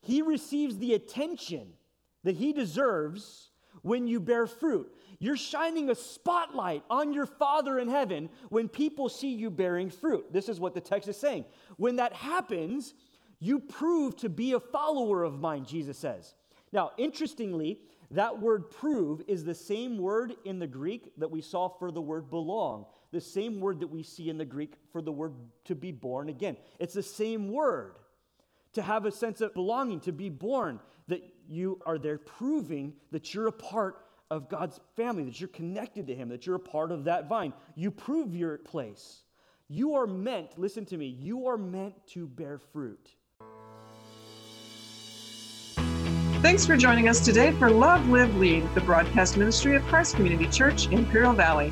He 0.01 0.21
receives 0.21 0.77
the 0.77 0.93
attention 0.93 1.73
that 2.23 2.35
he 2.35 2.53
deserves 2.53 3.49
when 3.81 4.07
you 4.07 4.19
bear 4.19 4.45
fruit. 4.47 4.93
You're 5.19 5.37
shining 5.37 5.89
a 5.89 5.95
spotlight 5.95 6.83
on 6.89 7.13
your 7.13 7.25
Father 7.25 7.79
in 7.79 7.87
heaven 7.87 8.29
when 8.49 8.67
people 8.67 9.07
see 9.07 9.33
you 9.33 9.49
bearing 9.49 9.89
fruit. 9.89 10.31
This 10.31 10.49
is 10.49 10.59
what 10.59 10.73
the 10.73 10.81
text 10.81 11.07
is 11.07 11.17
saying. 11.17 11.45
When 11.77 11.95
that 11.95 12.13
happens, 12.13 12.93
you 13.39 13.59
prove 13.59 14.15
to 14.17 14.29
be 14.29 14.53
a 14.53 14.59
follower 14.59 15.23
of 15.23 15.39
mine, 15.39 15.65
Jesus 15.65 15.97
says. 15.97 16.35
Now, 16.71 16.91
interestingly, 16.97 17.79
that 18.11 18.39
word 18.39 18.69
prove 18.69 19.21
is 19.27 19.43
the 19.43 19.55
same 19.55 19.97
word 19.97 20.35
in 20.45 20.59
the 20.59 20.67
Greek 20.67 21.11
that 21.17 21.31
we 21.31 21.41
saw 21.41 21.67
for 21.67 21.91
the 21.91 22.01
word 22.01 22.29
belong, 22.29 22.85
the 23.13 23.21
same 23.21 23.62
word 23.62 23.80
that 23.80 23.88
we 23.88 24.04
see 24.04 24.30
in 24.30 24.38
the 24.38 24.43
Greek 24.43 24.73
for 24.91 25.02
the 25.02 25.12
word 25.12 25.34
to 25.65 25.76
be 25.76 25.91
born 25.91 26.30
again. 26.30 26.58
It's 26.80 26.95
the 26.95 27.04
same 27.04 27.52
word. 27.52 27.95
To 28.73 28.82
have 28.82 29.06
a 29.06 29.12
sense 29.12 29.39
of 29.39 29.54
belonging, 29.54 29.99
to 30.02 30.12
be 30.12 30.30
born, 30.30 30.80
that 31.08 31.21
you 31.47 31.80
are 31.86 31.99
there 31.99 32.17
proving 32.17 32.93
that 33.12 33.34
you're 33.34 33.47
a 33.47 33.52
part 33.52 33.97
of 34.32 34.49
God's 34.49 34.80
family, 34.95 35.23
that 35.26 35.39
you're 35.39 35.47
connected 35.49 36.08
to 36.08 36.15
Him, 36.15 36.28
that 36.30 36.47
you're 36.47 36.56
a 36.56 36.60
part 36.60 36.91
of 36.91 37.04
that 37.04 37.30
vine. 37.30 37.54
You 37.76 37.91
prove 37.91 38.36
your 38.36 38.58
place. 38.58 39.21
You 39.69 39.93
are 39.93 40.08
meant, 40.08 40.58
listen 40.58 40.86
to 40.88 40.97
me, 40.97 41.06
you 41.06 41.47
are 41.47 41.58
meant 41.58 41.95
to 42.08 42.28
bear 42.28 42.58
fruit. 42.58 43.15
Thanks 46.41 46.65
for 46.65 46.76
joining 46.76 47.08
us 47.08 47.23
today 47.23 47.52
for 47.54 47.69
Love, 47.69 48.10
Live, 48.10 48.36
Lead, 48.38 48.63
the 48.73 48.82
broadcast 48.82 49.38
ministry 49.38 49.76
of 49.76 49.84
Christ 49.84 50.15
Community 50.15 50.47
Church, 50.47 50.88
Imperial 50.88 51.34
Valley. 51.34 51.71